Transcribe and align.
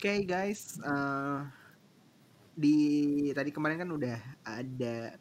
Oke 0.00 0.24
guys, 0.24 0.80
eh, 0.80 1.40
di 2.56 2.76
tadi 3.36 3.52
kemarin 3.52 3.84
kan 3.84 3.90
udah 3.92 4.16
ada 4.48 5.12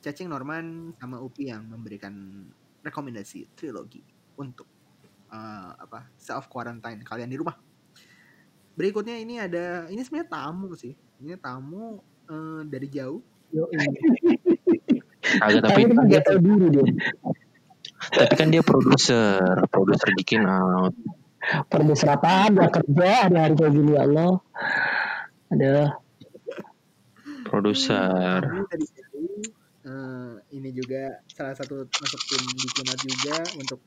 Cacing 0.00 0.24
Norman 0.24 0.96
sama 0.96 1.20
Upi 1.20 1.52
yang 1.52 1.68
memberikan 1.68 2.40
rekomendasi 2.80 3.52
trilogi 3.52 4.00
untuk 4.40 4.64
eh, 5.28 5.70
apa 5.76 6.08
self 6.16 6.48
quarantine 6.48 7.04
kalian 7.04 7.28
di 7.28 7.36
rumah. 7.36 7.60
Berikutnya 8.72 9.20
ini 9.20 9.36
ada 9.36 9.84
ini 9.92 10.00
sebenarnya 10.00 10.32
tamu 10.32 10.72
sih. 10.80 10.96
Ini 11.20 11.36
tamu 11.36 12.00
eh, 12.24 12.64
dari 12.64 12.88
jauh. 12.88 13.20
Yo, 13.52 13.68
tapi 15.44 15.60
tapi 15.60 15.80
kan 15.92 16.08
dia 16.08 16.24
tahu 16.24 16.40
dulu 16.40 16.72
dia. 16.72 16.84
tapi 18.16 18.32
kan 18.40 18.48
dia 18.48 18.64
produser, 18.64 19.68
produser 19.68 20.08
bikin 20.16 20.48
out. 20.48 20.96
Produser 21.66 22.14
apaan? 22.14 22.54
Dia 22.54 22.70
kerja 22.70 23.10
hari-hari 23.26 23.54
kayak 23.58 23.72
gini 23.74 23.92
ya 23.98 24.02
Allah. 24.06 24.32
Aduh. 25.50 25.90
Produser. 27.42 28.40
Eh, 29.82 30.32
ini 30.54 30.70
juga 30.70 31.18
salah 31.26 31.58
satu 31.58 31.82
masuk 31.90 32.20
tim 32.30 32.42
di 32.54 32.68
Kimat 32.70 32.98
juga 33.02 33.36
untuk 33.58 33.80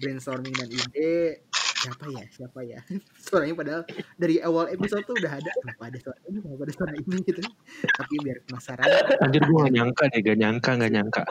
brainstorming 0.00 0.54
dan 0.56 0.68
ide. 0.72 1.44
Siapa 1.78 2.04
ya? 2.10 2.24
Siapa 2.32 2.60
ya? 2.64 2.80
Suaranya 3.28 3.54
padahal 3.54 3.82
dari 4.16 4.40
awal 4.40 4.72
episode 4.72 5.04
tuh 5.04 5.14
udah 5.20 5.32
ada. 5.38 5.52
Kenapa 5.62 5.82
ada 5.92 5.98
suara 6.00 6.18
ini? 6.26 6.38
Kenapa 6.42 6.62
ada 6.64 6.74
suara 6.74 6.94
ini 6.96 7.16
gitu. 7.22 7.40
Tapi 7.84 8.14
biar 8.24 8.38
penasaran. 8.48 8.88
Anjir 9.22 9.42
gue 9.44 9.58
gak 9.62 9.74
nyangka 9.76 10.04
deh, 10.10 10.20
gak 10.24 10.38
nyangka, 10.40 10.70
gak 10.74 10.92
nyangka. 10.96 11.22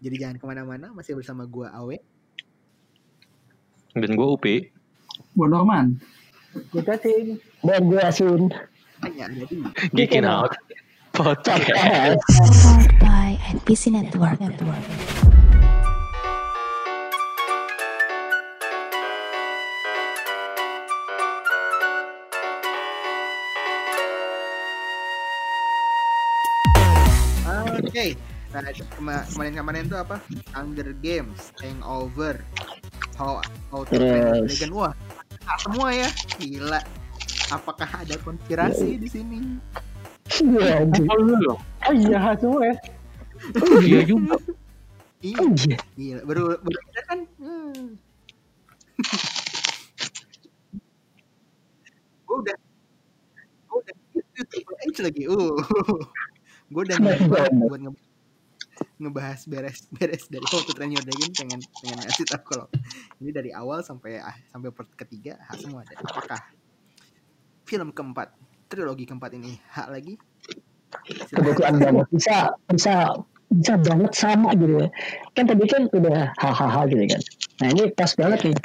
Jadi 0.00 0.16
jangan 0.20 0.36
ke 0.38 0.44
mana-mana. 0.46 0.86
Masih 0.92 1.16
bersama 1.16 1.48
gua 1.48 1.72
Awe. 1.72 2.19
Dan 3.94 4.14
gue 4.14 4.26
UP. 4.26 4.46
Bu 5.34 5.46
Norman. 5.46 5.98
Gue 6.70 6.82
cacing. 6.82 7.38
Dan 7.62 7.80
gue 7.90 7.98
di 9.34 9.58
Geekin 9.94 10.26
out. 10.28 10.54
Podcast. 11.10 11.64
Podcast. 11.66 12.22
By 13.02 13.34
NPC 13.50 13.90
Network. 13.90 14.38
Network. 14.38 14.84
Oke. 27.80 28.14
Nah, 28.50 28.66
kema- 28.66 29.26
kemarin-kemarin 29.30 29.86
tuh 29.86 29.98
apa? 30.02 30.18
Hunger 30.54 30.90
Games, 30.98 31.54
Hangover, 31.62 32.42
How 33.20 33.36
How 33.68 33.84
to 33.84 33.92
Terus. 33.92 34.48
Dragon. 34.56 34.70
Wah, 34.80 34.92
ah, 35.44 35.58
semua 35.60 35.92
ya. 35.92 36.08
Gila. 36.40 36.80
Apakah 37.52 38.00
ada 38.00 38.16
konspirasi 38.24 38.96
di 38.96 39.08
sini? 39.12 39.60
Iya. 40.40 40.88
Oh. 40.88 41.60
Oh 41.60 41.92
iya, 41.92 42.32
semua 42.40 42.64
ya. 42.64 42.76
Iya 43.84 44.00
juga. 44.08 44.40
Iya, 45.20 45.36
Oh 45.36 45.52
iya. 45.52 45.76
gila. 46.00 46.20
Baru 46.24 46.42
baru 46.64 46.78
kan? 47.04 47.18
Hmm. 47.36 47.82
gue 52.24 52.36
udah 52.40 52.56
gue 53.68 53.78
udah 53.84 53.94
H 54.80 54.98
lagi. 55.04 55.22
Uh. 55.28 55.60
gue 56.72 56.82
udah 56.88 56.96
buat 57.68 57.80
nge- 57.84 58.09
ngebahas 59.00 59.48
beres-beres 59.48 60.28
dari 60.32 60.44
to 60.44 60.60
Train 60.76 60.92
Your 60.92 61.02
Dragon 61.02 61.32
pengen 61.32 61.60
pengen 61.80 61.98
ngasih 62.04 62.24
tau 62.28 62.44
kalau 62.44 62.66
ini 63.18 63.32
dari 63.32 63.50
awal 63.56 63.80
sampai 63.80 64.20
ah, 64.20 64.36
sampai 64.52 64.68
part 64.70 64.92
ketiga 64.92 65.40
hak 65.48 65.56
semua 65.56 65.82
ada. 65.82 65.96
Apakah 66.04 66.40
film 67.64 67.90
keempat 67.96 68.36
trilogi 68.68 69.08
keempat 69.08 69.32
ini 69.40 69.56
hak 69.72 69.88
lagi? 69.88 70.14
Kebetulan 71.32 71.80
banget. 71.80 72.06
Bisa, 72.12 72.36
bisa, 72.68 72.94
bisa 73.48 73.74
banget 73.80 74.12
sama 74.12 74.52
gitu 74.54 74.84
ya. 74.84 74.88
Kan 75.32 75.48
tadi 75.48 75.64
kan 75.70 75.88
udah 75.90 76.34
hahaha 76.38 76.86
gitu 76.90 77.02
kan. 77.08 77.20
Nah 77.64 77.68
ini 77.72 77.82
pas 77.94 78.12
banget 78.14 78.52
nih. 78.52 78.56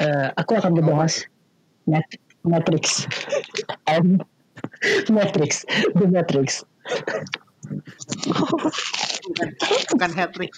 Eh, 0.00 0.28
aku 0.38 0.56
akan 0.56 0.72
membahas 0.80 1.28
Mat- 1.84 2.22
Matrix. 2.46 3.04
Matrix. 5.14 5.66
The 5.98 6.06
Matrix. 6.08 6.64
Bukan 8.28 9.48
bukan 9.94 10.10
hat 10.12 10.30
trick. 10.36 10.52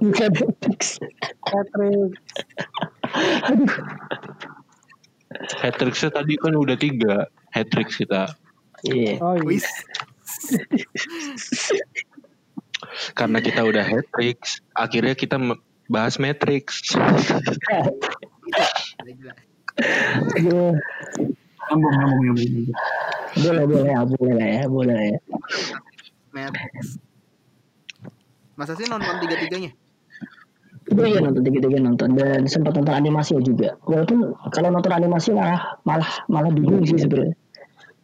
Bukan 0.00 0.30
Matrix. 0.32 0.98
Matrix. 1.44 2.16
Aduh. 3.48 3.72
Hat-tricksnya 5.60 6.10
tadi 6.14 6.38
kan 6.40 6.54
udah 6.56 6.76
tiga. 6.78 7.28
Hat-tricks 7.52 8.00
kita. 8.00 8.32
Iya. 8.84 9.20
Oh 9.20 9.36
iya. 9.36 9.60
Karena 13.16 13.38
kita 13.40 13.64
udah 13.64 13.84
hat-tricks, 13.84 14.60
akhirnya 14.76 15.16
kita 15.16 15.40
bahas 15.88 16.20
Matrix. 16.20 16.94
Gila. 19.04 19.32
Aduh. 20.38 20.76
Nyambung, 21.64 21.94
nyambung, 21.96 22.20
nyambung. 22.28 22.68
Boleh, 23.34 23.64
boleh 23.66 23.90
ya, 23.90 24.00
boleh 24.06 24.32
lah 24.36 24.48
ya, 24.48 24.64
boleh 24.70 25.00
ya. 25.10 25.18
Matrix. 26.34 26.98
Masa 28.58 28.74
sih 28.74 28.90
nonton 28.90 29.22
tiga-tiganya? 29.22 29.70
Gue 30.84 31.06
iya 31.08 31.22
nonton 31.22 31.46
tiga-tiga 31.46 31.78
nonton 31.80 32.18
dan 32.18 32.44
sempat 32.50 32.74
nonton 32.76 32.92
animasi 32.92 33.38
juga. 33.40 33.78
Walaupun 33.86 34.34
kalau 34.52 34.68
nonton 34.74 34.92
animasi 34.92 35.32
malah 35.32 35.78
malah 35.86 36.10
malah 36.28 36.50
bingung 36.50 36.82
sih 36.84 36.98
sebenarnya. 36.98 37.38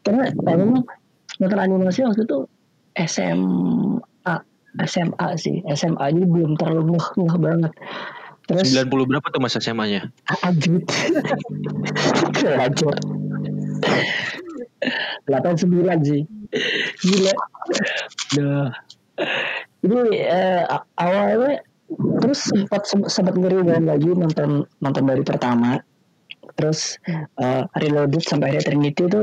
Karena 0.07 0.31
eh, 0.31 0.57
memang 0.57 0.87
nonton 1.43 1.61
animasi 1.61 2.07
waktu 2.07 2.25
itu 2.25 2.39
SMA 2.97 4.35
SMA 4.87 5.29
sih 5.37 5.61
SMA 5.77 6.05
ini 6.15 6.25
belum 6.25 6.57
terlalu 6.57 6.97
ngeh 6.97 7.07
ngeh 7.21 7.37
banget. 7.37 7.73
Terus 8.49 8.75
90 8.75 9.11
berapa 9.11 9.27
tuh 9.31 9.39
masa 9.39 9.63
SMA-nya? 9.63 10.11
Ajut. 10.43 10.83
Lanjut. 12.43 12.99
89 15.29 16.09
sih. 16.09 16.23
Gila. 17.05 17.35
Duh. 18.37 18.69
Ini 19.81 20.01
eh, 20.17 20.63
a- 20.69 20.89
awalnya 21.01 21.65
terus 22.21 22.47
sempat 22.47 22.87
sempat 22.87 23.35
ngeri 23.37 23.65
lagi 23.65 24.11
nonton 24.13 24.65
nonton 24.81 25.05
dari 25.09 25.23
pertama. 25.25 25.81
Terus 26.57 27.01
eh, 27.09 27.65
reloaded 27.81 28.21
sampai 28.21 28.53
akhirnya 28.57 28.93
Trinity 28.93 29.03
itu 29.09 29.23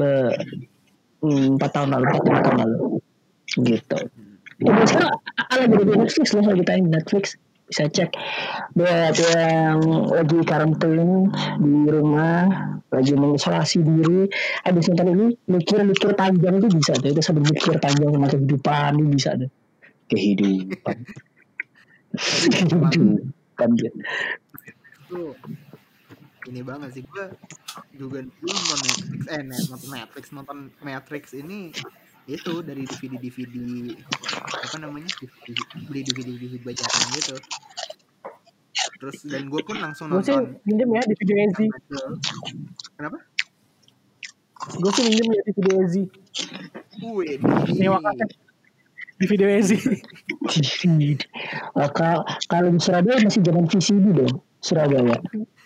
eh, 0.00 0.32
hmm, 1.22 1.58
empat 1.58 1.70
tahun 1.72 1.90
lalu, 1.94 2.06
empat 2.10 2.42
tahun 2.42 2.58
lalu, 2.66 2.78
gitu. 3.62 3.98
Ya, 4.62 4.70
sekarang 4.86 5.18
ala 5.50 5.64
jadi 5.66 5.82
di 5.82 5.94
Netflix 5.98 6.26
loh 6.30 6.42
tayang 6.62 6.86
di 6.86 6.92
Netflix 6.94 7.24
bisa 7.68 7.88
cek. 7.88 8.10
Buat 8.76 9.16
yang 9.34 9.80
lagi 10.12 10.38
karantin 10.44 11.30
di 11.60 11.74
rumah 11.88 12.46
lagi 12.94 13.14
mengisolasi 13.18 13.82
diri 13.82 14.30
habis 14.62 14.86
nonton 14.86 15.08
ini 15.10 15.26
mikir-mikir 15.50 16.14
panjang 16.14 16.62
tuh 16.62 16.70
bisa 16.70 16.94
tuh 16.94 17.10
itu 17.10 17.20
sambil 17.24 17.42
mikir 17.50 17.74
panjang 17.82 18.10
sama 18.14 18.28
kehidupan 18.30 18.90
tuh 18.94 19.08
bisa 19.10 19.30
tuh 19.34 19.50
kehidupan. 20.12 20.96
Kehidupan. 22.14 23.68
Gitu. 23.74 23.98
Itu 25.10 25.20
ini 26.44 26.60
banget 26.60 27.00
sih. 27.00 27.02
Gue 27.08 27.26
juga 27.96 28.20
dulu 28.22 28.52
nonton 28.52 28.78
Netflix. 28.84 29.22
Eh 29.32 29.42
nonton 29.42 29.90
Netflix 29.90 30.24
nonton 30.30 30.58
Matrix 30.84 31.24
ini 31.34 31.72
itu 32.24 32.64
dari 32.64 32.88
DVD 32.88 33.20
DVD 33.20 33.56
apa 34.40 34.76
namanya? 34.80 35.08
DVD, 35.20 35.48
beli 35.88 36.00
DVD 36.06 36.28
DVD 36.32 36.54
bajakan 36.64 36.93
gitu 37.12 37.36
terus 39.00 39.20
dan 39.28 39.46
gue 39.46 39.60
pun 39.60 39.76
langsung 39.76 40.08
Gue 40.08 40.20
sih 40.20 40.32
nonton 40.32 40.56
minjem 40.64 40.88
ya 40.90 41.02
di 41.04 41.14
video 41.14 41.36
Ezi. 41.44 41.66
kenapa? 42.96 43.18
Gue 44.74 44.90
sih 44.92 45.02
minjem 45.04 45.28
ya 45.28 45.40
di 45.40 45.52
video 45.52 45.74
Ezi. 45.82 46.02
Wih, 47.04 47.36
kaset. 48.00 48.30
Di 49.14 49.26
video 49.28 49.48
Ezi. 49.50 49.76
Eh, 51.74 51.90
kal- 51.90 52.24
kalau 52.48 52.68
di 52.70 52.80
Surabaya 52.80 53.18
masih 53.20 53.42
zaman 53.42 53.64
VCD 53.66 54.06
dong 54.10 54.34
Surabaya 54.58 55.16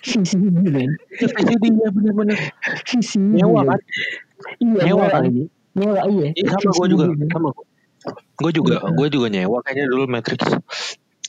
VCD 0.02 0.44
kan 0.66 0.90
VCD 1.14 1.64
ya 1.74 1.88
bener-bener. 1.90 2.38
VCD 2.84 3.38
Nyewa 3.38 3.62
kan? 3.64 3.80
iya 4.58 4.80
Nyewa 4.84 5.06
kan? 5.08 5.22
lagi 5.26 5.44
nyewa 5.74 6.00
iya 6.10 6.26
Iya 6.34 6.48
sama 6.58 6.70
gue 6.74 6.86
juga, 6.90 7.04
sama 7.30 7.48
gue. 7.54 7.66
Gue 8.36 8.50
juga, 8.50 8.76
gue 8.82 9.08
juga 9.10 9.26
nyewa 9.28 9.58
kayaknya 9.62 9.86
dulu 9.86 10.04
Matrix 10.06 10.40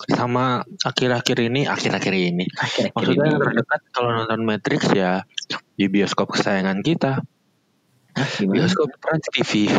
sama 0.10 0.66
akhir-akhir 0.86 1.38
ini, 1.46 1.70
akhir-akhir 1.70 2.14
ini. 2.14 2.46
akhir-akhir 2.58 2.96
Maksudnya 2.98 3.26
ini 3.26 3.32
yang 3.34 3.42
terdekat 3.42 3.82
kalau 3.94 4.10
nonton 4.14 4.42
Matrix 4.46 4.82
ya 4.94 5.24
di 5.78 5.86
bioskop 5.88 6.34
kesayangan 6.34 6.82
kita, 6.82 7.22
gimana 8.38 8.68
bioskop 8.68 8.90
Trans 9.00 9.26
TV. 9.32 9.70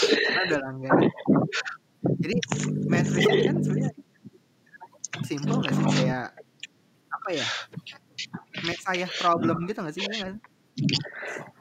karena 0.00 0.40
udah 0.46 0.60
langganan 0.64 1.10
jadi 2.20 2.36
Matrix 2.88 3.24
ini 3.28 3.42
kan 3.46 3.56
sebenarnya 3.60 3.92
simpel 5.26 5.54
nggak 5.60 5.74
sih 5.74 5.84
kayak 6.00 6.26
apa 7.10 7.28
ya 7.34 7.46
Messiah 8.62 9.10
problem 9.20 9.66
gitu 9.66 9.80
gak 9.82 9.94
sih 9.96 10.02
Iya 10.06 10.14
nggak? 10.16 10.36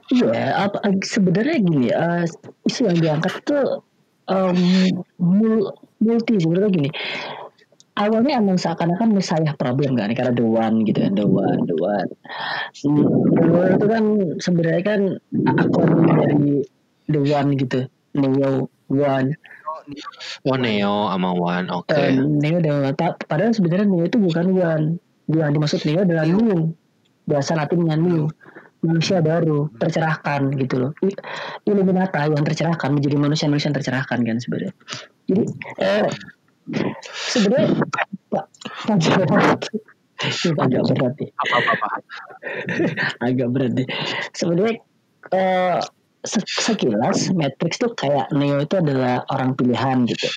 Iya, 0.10 0.46
apa 0.70 0.78
sebenarnya 1.06 1.58
gini, 1.60 1.90
eh, 1.92 2.24
isu 2.66 2.88
yang 2.88 2.98
diangkat 2.98 3.46
itu 3.46 3.58
mul- 5.18 5.74
multi 6.00 6.34
sebenarnya 6.40 6.70
gini. 6.72 6.90
Awalnya 8.00 8.40
emang 8.40 8.56
seakan-akan 8.56 9.12
Messiah 9.12 9.52
problem 9.60 10.00
kan, 10.00 10.08
karena 10.16 10.32
the 10.32 10.48
one 10.48 10.88
gitu 10.88 11.04
kan, 11.04 11.20
the 11.20 11.28
one, 11.28 11.68
the 11.68 11.76
one. 11.76 12.08
Hmm, 12.80 13.04
The 13.36 13.48
one 13.52 13.72
itu 13.76 13.88
kan 13.92 14.04
sebenarnya 14.40 14.84
kan 14.88 15.02
akun 15.60 15.90
dari 16.08 16.64
the 17.12 17.20
one 17.20 17.50
gitu, 17.60 17.80
Neo 18.16 18.72
one. 18.88 19.36
Oh, 20.48 20.56
Neo 20.56 21.12
sama 21.12 21.36
Wan, 21.36 21.68
oke. 21.68 21.92
Eh, 21.92 22.16
Neo 22.16 22.64
dan 22.64 22.96
padahal 23.28 23.52
sebenarnya 23.52 23.84
Neo 23.90 24.08
itu 24.08 24.16
bukan 24.16 24.46
one. 24.56 24.86
Yang 25.28 25.52
dimaksud 25.60 25.80
Neo 25.84 26.00
adalah 26.08 26.26
New. 26.26 26.72
Bahasa 27.28 27.54
Latinnya 27.60 28.00
New. 28.00 28.32
Manusia 28.80 29.20
baru, 29.20 29.68
tercerahkan 29.76 30.56
gitu 30.56 30.76
loh. 30.88 30.92
I- 31.04 31.20
Illuminata 31.68 32.24
yang 32.32 32.44
tercerahkan 32.48 32.96
menjadi 32.96 33.16
manusia-manusia 33.20 33.68
yang 33.68 33.78
tercerahkan 33.78 34.20
kan 34.24 34.38
sebenarnya. 34.40 34.74
Jadi 35.28 35.44
eh, 35.84 36.08
sebenarnya 37.28 37.68
Pak 38.32 38.46
agak 38.88 39.26
berat. 39.28 39.62
Ini 40.20 40.52
agak 40.56 40.84
berat 40.96 41.14
nih. 41.20 41.30
Apa-apa. 41.36 41.88
agak 43.28 43.48
berat 43.52 43.72
nih. 43.76 43.88
Sebenarnya 44.32 44.76
eh, 45.36 45.80
se- 46.24 46.48
sekilas 46.48 47.32
Matrix 47.36 47.80
tuh 47.80 47.92
kayak 47.96 48.32
Neo 48.32 48.64
itu 48.64 48.76
adalah 48.80 49.24
orang 49.32 49.56
pilihan 49.56 50.08
gitu. 50.08 50.28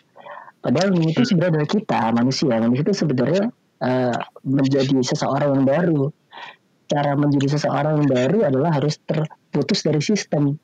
Padahal 0.62 0.94
Neo 0.94 1.10
itu 1.10 1.22
sebenarnya 1.26 1.62
adalah 1.62 1.70
kita 1.70 2.00
manusia. 2.14 2.54
Manusia 2.58 2.84
itu 2.86 2.94
sebenarnya 2.94 3.44
eh, 3.82 4.16
menjadi 4.42 4.98
seseorang 5.02 5.62
yang 5.62 5.66
baru. 5.66 6.02
Cara 6.92 7.16
menjadi 7.16 7.56
seseorang 7.56 8.04
yang 8.04 8.08
baru 8.12 8.38
adalah 8.52 8.76
harus 8.76 9.00
terputus 9.08 9.80
dari 9.80 10.04
sistem. 10.04 10.60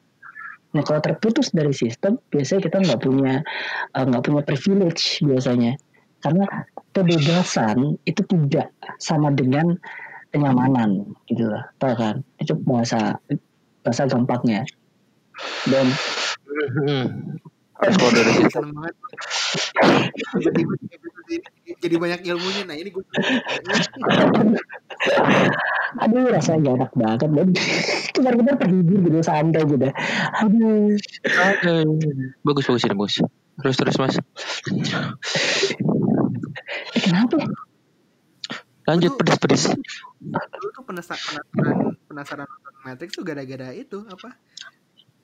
Nah 0.76 0.84
kalau 0.84 1.00
terputus 1.00 1.48
dari 1.56 1.72
sistem, 1.72 2.20
biasanya 2.28 2.68
kita 2.68 2.76
nggak 2.84 3.00
punya 3.00 3.40
eh, 3.96 4.04
nggak 4.04 4.22
punya 4.28 4.42
privilege 4.44 5.24
biasanya. 5.24 5.72
Karena 6.20 6.44
kebebasan 6.92 7.96
itu 8.04 8.20
tidak 8.28 8.68
sama 9.00 9.32
dengan 9.32 9.72
kenyamanan 10.28 11.16
gitu 11.30 11.48
lah, 11.48 11.64
tau 11.80 11.96
kan? 11.96 12.20
Itu 12.36 12.60
bahasa 12.60 13.16
bahasa 13.80 14.04
gampangnya. 14.04 14.68
Dan 15.64 15.88
Hmm. 16.58 17.38
Kalau 17.78 18.10
dari 18.10 18.32
seneng 18.50 18.74
banget 18.74 18.94
jadi, 21.78 21.94
banyak 21.96 22.20
ilmunya 22.26 22.62
nah 22.66 22.76
ini 22.76 22.90
gue 22.90 23.04
aduh 25.98 26.28
rasanya 26.28 26.58
gak 26.68 26.74
enak 26.78 26.92
banget 26.94 27.28
dan 27.32 27.48
kemarin-kemarin 28.18 28.58
terhibur 28.58 28.98
gitu 29.06 29.18
santai 29.22 29.62
gitu. 29.64 29.88
Aduh, 30.42 30.98
bagus 32.42 32.64
bagus 32.66 32.82
ini 32.84 32.94
bagus. 32.98 33.14
Terus 33.58 33.76
terus 33.78 33.96
mas. 33.98 34.16
eh, 34.18 34.22
kenapa? 37.02 37.38
Lanjut 38.86 39.12
Aduh. 39.14 39.18
pedes 39.22 39.38
pedes. 39.38 39.64
dulu 40.18 40.68
tuh 40.74 40.82
penasaran 40.82 41.44
penasaran 41.54 41.78
penasaran 42.10 42.48
Matrix 42.82 43.14
tuh 43.14 43.22
gara-gara 43.22 43.70
itu 43.70 44.02
apa 44.10 44.34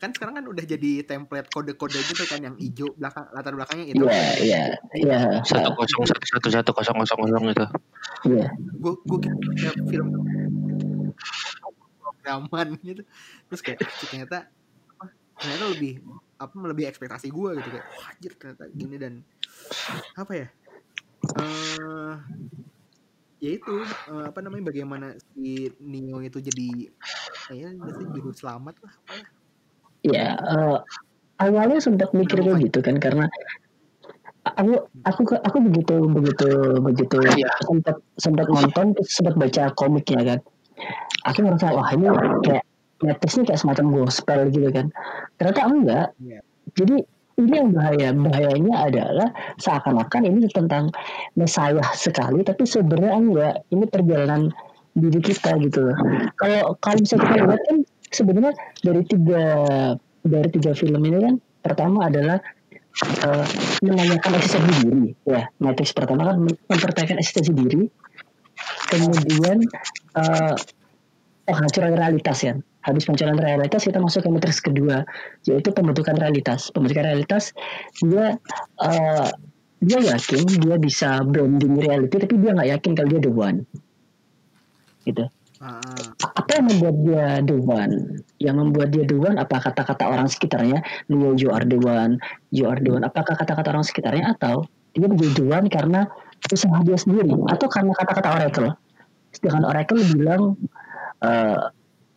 kan 0.05 0.13
sekarang 0.13 0.35
kan 0.37 0.45
udah 0.45 0.65
jadi 0.69 1.01
template 1.09 1.49
kode-kode 1.49 1.97
gitu 1.97 2.29
kan 2.29 2.45
yang 2.45 2.55
hijau 2.61 2.93
belakang 3.01 3.25
latar 3.33 3.57
belakangnya 3.57 3.89
itu 3.89 4.05
Iya, 4.05 4.29
iya, 4.45 4.63
iya, 4.93 5.19
Satu 5.49 5.73
kosong 5.73 6.05
satu 6.05 6.25
satu 6.29 6.49
satu 6.53 6.71
kosong 6.77 6.97
kosong 7.01 7.19
kosong 7.25 7.45
itu. 7.57 7.67
iya. 8.29 8.53
gue 8.53 8.93
gue 9.01 9.19
kira 9.25 9.73
film 9.89 10.09
programan 11.97 12.77
gitu 12.85 13.03
terus 13.49 13.61
kayak 13.65 13.81
ah, 13.81 13.93
ternyata 14.05 14.39
ternyata 15.41 15.65
lebih 15.73 15.93
apa 16.37 16.53
lebih 16.69 16.85
ekspektasi 16.93 17.33
gue 17.33 17.51
gitu 17.65 17.69
kayak 17.73 17.87
wah 17.97 18.07
anjir 18.13 18.33
ternyata 18.37 18.65
gini 18.77 18.97
dan 19.01 19.13
apa 20.21 20.33
ya 20.37 20.47
eh 21.41 22.17
ya 23.41 23.51
itu 23.57 23.75
eh, 23.85 24.25
apa 24.29 24.39
namanya 24.45 24.69
bagaimana 24.69 25.17
si 25.33 25.69
Neo 25.81 26.21
itu 26.21 26.45
jadi 26.45 26.69
ya 27.53 27.69
biasanya 27.77 28.09
juru 28.17 28.33
selamat 28.33 28.77
lah 28.85 28.95
apalah. 29.05 29.29
Iya, 30.05 30.37
eh, 30.37 30.77
awalnya 31.41 31.81
sempat 31.81 32.13
mikir 32.13 32.45
kayak 32.45 32.61
gitu 32.69 32.79
kan 32.85 33.01
karena 33.01 33.25
aku 34.45 34.85
aku 35.09 35.21
aku 35.41 35.57
begitu 35.73 36.05
begitu 36.13 36.49
begitu 36.85 37.17
Iya. 37.25 37.49
sempat 37.65 37.97
sempat 38.21 38.47
nonton 38.53 38.93
sempat 39.09 39.35
baca 39.41 39.73
komiknya 39.73 40.21
kan. 40.37 40.39
Aku 41.33 41.41
ngerasa 41.41 41.73
wah 41.73 41.89
ini 41.97 42.13
kayak 42.45 42.65
Matrix 43.01 43.41
ini 43.41 43.45
kayak 43.49 43.61
semacam 43.65 43.87
gospel 44.05 44.53
gitu 44.53 44.69
kan. 44.69 44.93
Ternyata 45.41 45.61
enggak. 45.65 46.07
Iya. 46.21 46.41
Jadi 46.77 46.97
ini 47.35 47.53
yang 47.59 47.71
bahaya 47.75 48.09
bahayanya 48.15 48.75
adalah 48.87 49.29
seakan-akan 49.59 50.23
ini 50.29 50.47
tentang 50.53 50.93
Messiah 51.35 51.89
sekali 51.97 52.45
tapi 52.45 52.69
sebenarnya 52.69 53.13
enggak. 53.17 53.55
Ini 53.73 53.85
perjalanan 53.89 54.53
diri 54.95 55.21
kita 55.25 55.57
gitu 55.59 55.91
loh. 55.91 55.97
Kalau 56.39 56.77
kalau 56.79 56.99
bisa 57.01 57.17
kita 57.19 57.35
lihat 57.43 57.63
kan 57.65 57.77
sebenarnya 58.15 58.55
dari 58.81 59.03
tiga 59.05 59.43
dari 60.25 60.49
tiga 60.55 60.73
film 60.73 61.03
ini 61.05 61.19
kan 61.21 61.35
pertama 61.61 62.09
adalah 62.09 62.39
eh, 63.03 63.47
menanyakan 63.83 64.33
eksistensi 64.39 64.73
diri. 64.87 65.11
Ya 65.27 65.51
Matrix 65.59 65.91
pertama 65.93 66.33
kan 66.33 66.37
mempertanyakan 66.47 67.19
eksistensi 67.21 67.53
diri. 67.53 67.83
Kemudian 68.89 69.59
eh 70.15 70.55
penghancuran 71.45 71.93
realitas 71.99 72.41
ya. 72.41 72.55
Habis 72.85 73.09
penghancuran 73.09 73.41
realitas 73.41 73.85
kita 73.85 74.01
masuk 74.01 74.25
ke 74.25 74.31
Matrix 74.33 74.61
kedua 74.63 75.05
yaitu 75.45 75.75
pembentukan 75.75 76.17
realitas. 76.17 76.71
Pembentukan 76.73 77.05
realitas 77.05 77.53
dia 78.01 78.39
eh, 78.81 79.29
dia 79.85 80.01
yakin 80.01 80.49
dia 80.65 80.77
bisa 80.81 81.21
blending 81.27 81.77
reality 81.77 82.17
tapi 82.17 82.41
dia 82.41 82.57
nggak 82.57 82.71
yakin 82.81 82.93
kalau 82.97 83.09
dia 83.13 83.21
the 83.21 83.33
one. 83.33 83.59
Gitu. 85.05 85.29
Apa 86.35 86.51
yang 86.61 86.67
membuat 86.69 86.95
dia 87.01 87.27
the 87.41 87.57
one? 87.57 87.95
Yang 88.37 88.57
membuat 88.61 88.89
dia 88.93 89.05
the 89.09 89.17
one 89.17 89.37
apa 89.41 89.57
kata-kata 89.61 90.05
orang 90.05 90.29
sekitarnya? 90.29 90.85
Neo 91.09 91.33
you 91.37 91.49
are 91.49 91.65
the 91.65 91.81
one, 91.81 92.21
you 92.53 92.69
are 92.69 92.77
the 92.77 92.93
one. 92.93 93.05
Apakah 93.05 93.35
kata-kata 93.39 93.73
orang 93.73 93.87
sekitarnya 93.87 94.37
atau 94.37 94.69
dia 94.93 95.09
menjadi 95.09 95.33
the 95.41 95.45
one 95.49 95.67
karena 95.73 96.01
usaha 96.53 96.77
dia 96.85 96.99
sendiri 97.01 97.33
atau 97.49 97.67
karena 97.73 97.93
kata-kata 97.97 98.29
Oracle? 98.29 98.71
Sedangkan 99.33 99.65
Oracle 99.65 100.01
bilang 100.13 100.43
eh, 101.25 101.61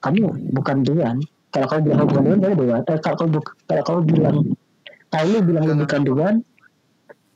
kamu 0.04 0.51
bukan 0.51 0.77
the 0.84 0.94
one. 0.94 1.20
Kalau 1.56 1.68
kamu 1.72 1.82
bilang 1.88 2.00
bukan 2.04 2.22
the 2.24 2.30
one, 2.30 2.39
kamu 2.44 2.56
the 2.60 2.66
one. 2.68 2.84
Eh, 2.84 3.00
kalau 3.00 3.18
kamu 3.18 3.39
kalau 3.66 3.84
kamu 3.88 4.01
bilang 4.12 4.38
kalau 5.08 5.27
lu 5.32 5.39
bilang 5.39 5.63
lu 5.63 5.74
bukan 5.88 6.01
the 6.04 6.13
one, 6.13 6.38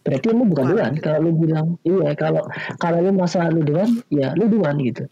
berarti 0.04 0.28
lu 0.36 0.44
bukan 0.44 0.66
one. 0.76 0.96
Kalau 1.00 1.18
lu 1.24 1.32
bilang 1.40 1.68
iya, 1.88 2.12
kalau 2.20 2.44
kalau 2.84 3.00
lu 3.00 3.16
merasa 3.16 3.48
lu 3.48 3.64
one, 3.64 4.04
ya 4.12 4.36
lu 4.36 4.52
one 4.60 4.80
gitu. 4.84 5.08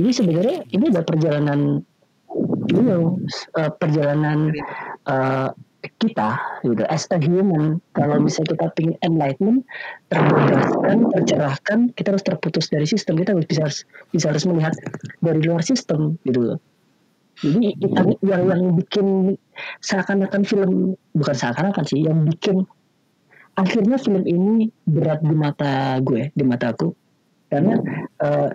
Jadi 0.00 0.10
sebenarnya 0.16 0.56
ini 0.72 0.84
adalah 0.88 1.04
perjalanan 1.04 1.60
you 2.72 2.80
know, 2.80 3.20
eh, 3.60 3.70
perjalanan 3.76 4.48
eh, 5.04 5.48
kita 6.00 6.40
gitu. 6.64 6.84
As 6.88 7.04
a 7.12 7.20
human 7.20 7.84
kalau 7.92 8.16
misalnya 8.20 8.56
kita 8.56 8.80
ingin 8.80 8.96
enlightenment 9.04 9.60
terbebaskan 10.08 10.96
tercerahkan 11.12 11.78
kita 11.96 12.16
harus 12.16 12.24
terputus 12.24 12.72
dari 12.72 12.88
sistem. 12.88 13.20
Kita 13.20 13.36
harus 13.36 13.44
bisa 13.44 13.64
bisa 14.12 14.26
harus 14.32 14.44
melihat 14.48 14.72
dari 15.20 15.44
luar 15.44 15.60
sistem 15.60 16.16
gitu. 16.24 16.56
Loh 16.56 16.60
jadi 17.40 17.72
yang 17.80 18.08
yang, 18.20 18.42
yang 18.52 18.62
bikin 18.76 19.36
seakan-akan 19.80 20.42
film 20.44 20.72
bukan 21.16 21.36
seakan-akan 21.36 21.84
sih 21.88 22.04
yang 22.04 22.28
bikin 22.28 22.68
akhirnya 23.56 23.96
film 23.96 24.24
ini 24.28 24.68
berat 24.84 25.24
di 25.24 25.34
mata 25.34 25.96
gue 26.04 26.28
di 26.36 26.44
mataku 26.44 26.92
karena 27.48 27.80
eh, 28.20 28.48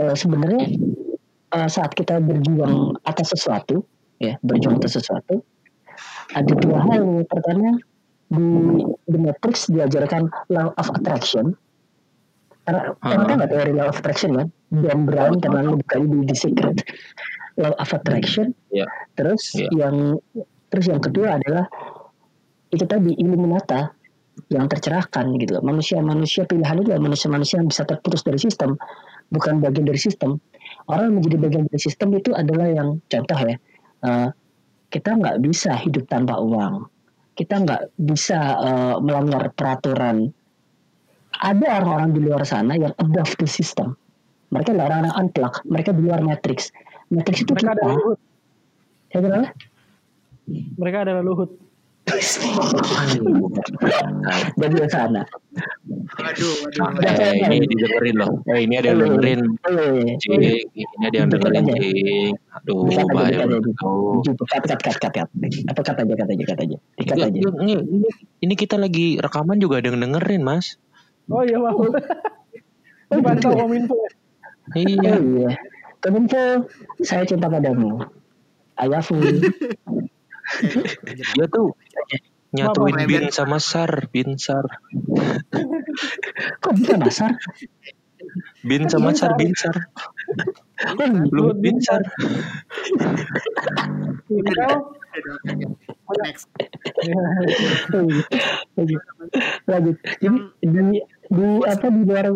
eh, 0.00 0.14
sebenarnya 0.16 0.64
eh, 1.52 1.68
saat 1.68 1.92
kita 1.92 2.20
berjuang 2.20 2.96
atas 3.04 3.32
sesuatu 3.36 3.84
ya 4.22 4.38
berjuang 4.40 4.78
atas 4.78 4.96
sesuatu 5.00 5.42
ada 6.32 6.52
dua 6.56 6.78
hal. 6.88 7.24
Pertama 7.28 7.76
di 8.32 8.48
The 9.08 9.18
Matrix 9.20 9.68
diajarkan 9.68 10.32
law 10.48 10.72
of 10.80 10.88
attraction. 10.96 11.52
Karena 12.64 12.94
kan 13.02 13.34
nggak 13.42 13.50
teori 13.50 13.72
law 13.74 13.90
of 13.90 13.98
attraction 13.98 14.38
kan? 14.38 14.48
Dan 14.70 15.04
Brown 15.04 15.42
karena 15.42 15.66
lu 15.66 15.76
buka 15.82 16.00
di 16.00 16.18
The 16.24 16.36
Secret. 16.36 16.76
Law 17.60 17.74
of 17.76 17.90
attraction. 17.92 18.56
Iya. 18.72 18.88
terus 19.12 19.52
Iya. 19.52 19.68
yang 19.76 19.96
terus 20.72 20.88
yang 20.88 21.02
kedua 21.04 21.36
adalah 21.36 21.68
itu 22.72 22.88
tadi 22.88 23.12
Illuminata 23.20 23.92
yang 24.48 24.66
tercerahkan 24.68 25.36
gitu 25.40 25.60
manusia-manusia 25.60 26.48
pilihan 26.48 26.80
itu 26.80 26.92
manusia-manusia 26.96 27.60
yang 27.60 27.68
bisa 27.68 27.84
terputus 27.84 28.24
dari 28.24 28.40
sistem 28.40 28.76
bukan 29.28 29.60
bagian 29.60 29.84
dari 29.84 30.00
sistem 30.00 30.40
orang 30.88 31.12
yang 31.12 31.16
menjadi 31.20 31.36
bagian 31.40 31.64
dari 31.68 31.80
sistem 31.80 32.08
itu 32.16 32.30
adalah 32.32 32.68
yang 32.68 32.88
contoh 33.08 33.38
ya 33.44 33.56
eh, 34.08 34.28
kita 34.92 35.10
nggak 35.16 35.36
bisa 35.44 35.76
hidup 35.80 36.08
tanpa 36.08 36.40
uang 36.40 36.88
kita 37.36 37.60
nggak 37.60 37.96
bisa 38.00 38.38
eh, 38.60 38.96
melanggar 39.04 39.52
peraturan 39.52 40.32
ada 41.40 41.80
orang-orang 41.80 42.10
di 42.12 42.20
luar 42.20 42.44
sana 42.44 42.76
yang 42.76 42.92
above 43.00 43.34
the 43.40 43.48
system. 43.48 43.96
Mereka 44.52 44.76
adalah 44.76 44.92
orang-orang 44.92 45.14
unplug. 45.16 45.54
Mereka 45.64 45.90
di 45.96 46.02
luar 46.04 46.20
matrix. 46.20 46.68
Matrix 47.08 47.42
itu 47.42 47.56
Mereka 47.56 47.72
kita. 47.72 47.80
adalah 47.80 47.94
Luhut. 47.96 48.20
Ya? 49.12 49.42
Mereka 50.76 50.96
adalah 51.08 51.22
Luhut. 51.24 51.50
Dan 54.58 54.68
di 54.68 54.76
luar 54.76 54.90
sana. 54.90 55.22
Waduh, 56.18 56.52
waduh. 56.66 56.86
Ada- 56.98 57.30
Eh, 57.32 57.48
ini 57.54 57.64
didengerin 57.66 58.14
loh. 58.18 58.42
Eh, 58.50 58.66
ini 58.66 58.74
ada 58.78 58.88
yang 58.92 58.98
dengerin. 59.00 59.40
Cing, 60.18 60.42
ini 60.74 61.04
ada 61.06 61.16
yang 61.16 61.28
dengerin, 61.30 61.64
Cing. 61.70 62.32
Aduh, 62.58 62.86
bahaya 63.10 63.46
cut, 63.46 64.66
cut, 64.66 64.80
cut, 64.82 64.96
cut, 64.98 65.12
cut. 65.14 65.28
Apa 65.70 65.80
cut 65.80 65.96
aja, 65.98 66.14
cut 66.18 66.28
aja, 66.28 66.44
cut 66.44 66.58
aja. 66.60 66.76
Dikat 66.98 67.16
Ya, 67.16 67.26
aja. 67.30 67.38
ya, 67.38 67.50
ini, 67.62 67.74
ini, 68.42 68.54
kita 68.54 68.76
lagi 68.76 69.16
rekaman 69.18 69.58
juga 69.58 69.78
ada 69.78 69.88
yang 69.90 70.02
dengerin, 70.02 70.42
Mas. 70.42 70.76
Oh 71.30 71.46
iya 71.46 71.56
mau. 71.56 71.86
Dipantau 73.08 73.54
kominfo. 73.54 73.94
Iya. 74.74 75.14
Iya. 75.16 75.50
Kominfo, 76.02 76.66
saya 77.00 77.22
cinta 77.22 77.46
padamu. 77.46 78.02
Ayafu. 78.74 79.14
Dia 81.36 81.46
tuh 81.48 81.74
nyatuin 82.52 82.96
Apa? 83.00 83.08
bin 83.08 83.24
sama 83.32 83.56
sar, 83.56 84.12
bin 84.12 84.36
sar. 84.36 84.68
Kok 86.60 86.72
bisa 86.76 86.94
nasar? 87.00 87.32
Bin 88.62 88.86
sama 88.92 89.16
sar, 89.16 89.34
bin 89.40 89.56
sar. 89.56 89.76
Lu 91.32 91.56
bin 91.56 91.80
sar. 91.80 92.04
Next. 96.12 96.48
lanjut 99.64 99.96
jadi 100.20 100.38
di 100.60 101.00
di 101.32 101.46
apa 101.64 101.86
di 101.88 102.00
luar. 102.04 102.26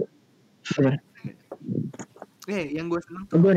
Eh, 2.46 2.64
yang 2.72 2.88
gue 2.88 3.00
seneng 3.04 3.24
tuh 3.28 3.36
gue. 3.42 3.52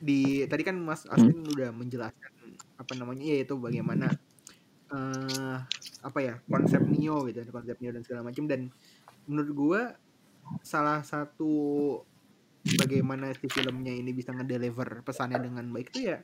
Di 0.00 0.44
tadi 0.48 0.62
kan 0.64 0.76
Mas 0.80 1.04
Aswin 1.08 1.44
udah 1.44 1.72
menjelaskan 1.76 2.35
apa 2.76 2.92
namanya 2.96 3.24
ya 3.24 3.42
itu 3.42 3.54
bagaimana 3.56 4.06
eh 4.86 5.58
apa 6.04 6.18
ya 6.22 6.34
konsep 6.46 6.82
Neo 6.86 7.26
gitu 7.26 7.42
konsep 7.50 7.76
Neo 7.82 7.90
dan 7.90 8.02
segala 8.06 8.22
macam 8.22 8.46
dan 8.46 8.70
menurut 9.26 9.50
gua 9.56 9.80
salah 10.62 11.02
satu 11.02 11.98
bagaimana 12.78 13.34
si 13.34 13.46
filmnya 13.50 13.90
ini 13.90 14.14
bisa 14.14 14.30
ngedeliver 14.30 15.02
pesannya 15.02 15.42
dengan 15.42 15.66
baik 15.70 15.90
itu 15.94 16.14
ya 16.14 16.22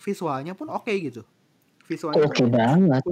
visualnya 0.00 0.56
pun 0.56 0.72
oke 0.72 0.88
gitu. 0.96 1.20
Visualnya 1.84 2.24
oke 2.24 2.40
tuh 2.40 2.48
banget. 2.48 3.04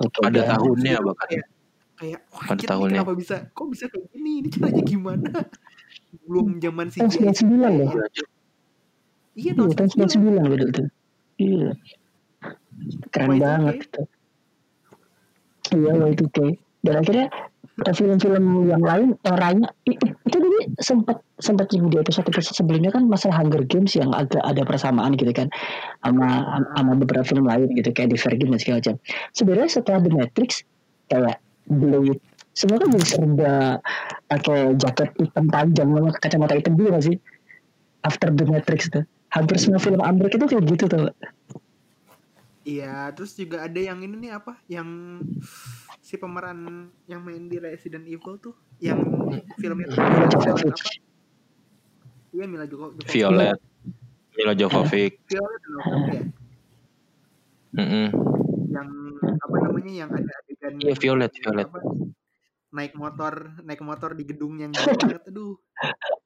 Oke 0.00 0.18
Ada 0.24 0.32
banget. 0.32 0.48
tahunnya 0.56 0.94
bahkan. 1.04 1.26
kayak 1.28 1.46
kayak 1.96 2.20
wah 2.32 2.44
Pada 2.48 2.60
ini 2.60 2.68
tahunnya. 2.68 2.96
kenapa 3.04 3.12
bisa 3.16 3.36
kok 3.52 3.66
bisa 3.68 3.84
kayak 3.92 4.06
gini? 4.16 4.30
Ini 4.40 4.48
caranya 4.48 4.82
gimana? 4.84 5.30
Belum 6.24 6.48
zaman 6.56 6.86
tahun 6.88 7.08
CGI 7.12 7.32
99 7.36 7.80
loh. 7.84 7.90
Iya 9.36 9.52
tahun 9.52 9.70
tahun 9.76 10.08
99 10.08 10.95
99 11.38 11.40
betul 11.40 11.44
tuh 11.44 11.44
iya. 11.44 11.70
Keren 13.12 13.28
Y2K. 13.36 13.42
banget 13.42 13.74
gitu 13.84 14.02
iya 15.76 15.92
itu 16.12 16.24
oke 16.28 16.46
dan 16.86 16.94
akhirnya 17.02 17.26
film-film 17.76 18.70
yang 18.72 18.80
lain 18.80 19.12
i- 19.84 20.00
itu 20.00 20.36
dulu 20.40 20.58
sempat 20.80 21.20
sempat 21.36 21.68
di 21.68 21.76
episode 22.00 22.24
episode 22.24 22.56
sebelumnya 22.56 22.88
kan 22.88 23.04
masalah 23.04 23.44
Hunger 23.44 23.68
Games 23.68 23.92
yang 23.92 24.16
agak 24.16 24.40
ada 24.40 24.64
persamaan 24.64 25.12
gitu 25.20 25.28
kan 25.36 25.52
sama 26.00 26.56
sama 26.72 26.92
beberapa 26.96 27.26
film 27.26 27.44
lain 27.44 27.68
gitu 27.76 27.92
kayak 27.92 28.16
Divergent 28.16 28.48
dan 28.56 28.60
segala 28.60 28.76
macam. 28.80 28.94
Sebenarnya 29.36 29.68
setelah 29.68 30.00
The 30.00 30.12
Matrix 30.16 30.50
kayak 31.12 31.36
Blade 31.68 32.20
semua 32.56 32.80
kan 32.80 32.88
serba 33.04 33.54
pakai 34.32 34.60
jaket 34.80 35.10
hitam 35.20 35.44
panjang 35.52 35.88
sama 35.92 36.08
kacamata 36.16 36.56
hitam 36.56 36.72
dulu 36.80 36.96
gak 36.96 37.04
sih? 37.04 37.16
After 38.00 38.32
The 38.32 38.44
Matrix 38.48 38.88
tuh 38.88 39.04
hampir 39.28 39.56
semua 39.58 39.78
film 39.78 40.00
Amerika 40.00 40.36
itu 40.36 40.46
kayak 40.46 40.64
gitu 40.70 40.84
tuh 40.86 41.10
Iya, 42.66 43.14
terus 43.14 43.38
juga 43.38 43.62
ada 43.62 43.78
yang 43.78 44.02
ini 44.02 44.26
nih 44.26 44.32
apa? 44.34 44.58
Yang 44.66 44.88
si 46.02 46.18
pemeran 46.18 46.90
yang 47.06 47.22
main 47.22 47.46
di 47.46 47.62
Resident 47.62 48.02
Evil 48.02 48.42
tuh, 48.42 48.58
yang 48.82 48.98
filmnya 49.54 49.86
tuh 49.86 50.02
Mila 50.02 50.26
Violet 50.26 50.30
Jovovich. 50.34 50.74
apa? 50.74 50.90
Iya 52.34 52.44
Mila 52.50 52.66
Joko- 52.66 52.90
Jovovich. 52.98 53.14
Violet. 53.14 53.58
Mila 54.34 54.52
Jovovic. 54.58 55.12
Violet 55.30 55.60
Jovovich 55.62 56.10
ya. 56.10 56.22
Mm-mm. 57.76 58.06
Yang 58.66 58.88
apa 59.22 59.56
namanya? 59.62 59.92
Yang 59.94 60.10
ada 60.18 60.32
adegan 60.34 60.72
Iya, 60.76 60.94
Violet, 60.98 61.30
Violet. 61.38 61.66
apa, 61.70 61.80
naik 62.74 62.92
motor, 62.98 63.34
naik 63.62 63.80
motor 63.80 64.10
di 64.12 64.24
gedung 64.26 64.58
yang 64.58 64.74
gede 64.74 64.90
banget, 64.98 65.22
aduh. 65.30 65.54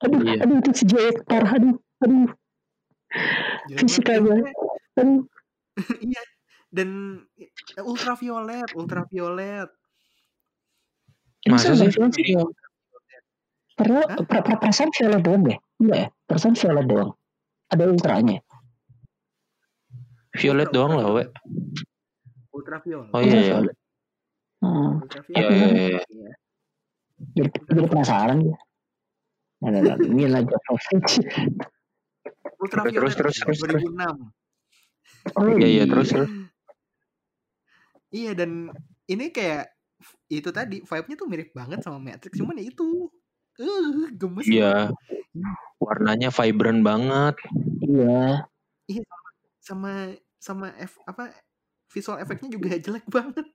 aduh 0.01 0.19
Iya. 0.25 0.41
aduh 0.41 0.57
itu 0.57 0.71
CGI 0.73 1.21
parah 1.21 1.53
aduh 1.53 1.77
aduh 2.01 2.33
jelek 3.69 3.79
Fisikal 3.85 4.17
banget. 4.23 4.45
aduh 4.99 5.23
Iya. 6.07 6.21
Dan 6.71 7.19
ultraviolet, 7.83 8.71
ultraviolet. 8.79 9.67
Masa 11.51 11.75
sih? 11.75 11.91
Padahal 13.75 14.03
Hah? 14.07 14.23
per, 14.23 14.39
per, 14.45 14.55
perasaan 14.61 14.91
violet 14.95 15.19
doang 15.19 15.43
deh. 15.43 15.57
Enggak 15.83 15.97
ya? 15.97 16.07
Perasaan 16.31 16.55
violet 16.55 16.85
doang. 16.87 17.11
Ada 17.71 17.83
ultranya. 17.91 18.39
Violet 20.37 20.69
doang 20.71 20.93
lah, 20.95 21.07
we. 21.11 21.23
Ultraviolet. 22.55 23.11
Oh 23.11 23.19
iya, 23.19 23.39
iya. 23.41 23.55
Hmm. 24.61 25.01
Iya, 25.33 25.47
iya, 25.49 25.67
iya. 25.67 25.99
Iya. 26.07 26.31
Jadi, 27.35 27.49
jadi 27.67 27.87
penasaran 27.89 28.37
gue. 28.47 28.57
Ada 29.61 29.77
ada 29.93 29.93
Mila 30.07 30.39
Jovovich. 30.41 31.21
Ultraviolet 32.61 33.11
Terus, 33.11 33.13
terus, 33.17 33.35
terus, 33.41 33.59
terus. 33.59 33.81
2006. 33.81 35.37
Oh 35.37 35.45
Iya, 35.49 35.67
iya, 35.67 35.83
terus, 35.89 36.09
terus. 36.13 36.29
Iya 38.11 38.35
dan 38.35 38.67
ini 39.07 39.31
kayak 39.31 39.71
itu 40.27 40.51
tadi 40.51 40.83
vibe-nya 40.83 41.15
tuh 41.15 41.27
mirip 41.31 41.55
banget 41.55 41.79
sama 41.79 41.95
Matrix 41.95 42.35
cuman 42.35 42.59
ya 42.59 42.67
itu 42.67 43.07
uh, 43.55 44.11
gemes 44.11 44.43
Iya. 44.51 44.91
Warnanya 45.79 46.27
vibrant 46.27 46.83
banget. 46.83 47.39
Iya. 47.79 48.43
sama 49.63 50.11
sama 50.43 50.73
F, 50.75 50.99
apa 51.07 51.31
visual 51.87 52.19
efeknya 52.19 52.49
juga 52.51 52.75
jelek 52.83 53.07
banget 53.07 53.47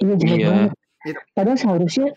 Iya 0.00 0.14
jelek 0.16 0.38
Iya. 0.40 0.48
banget. 0.48 0.70
Iya. 1.04 1.18
Padahal 1.36 1.58
seharusnya 1.60 2.08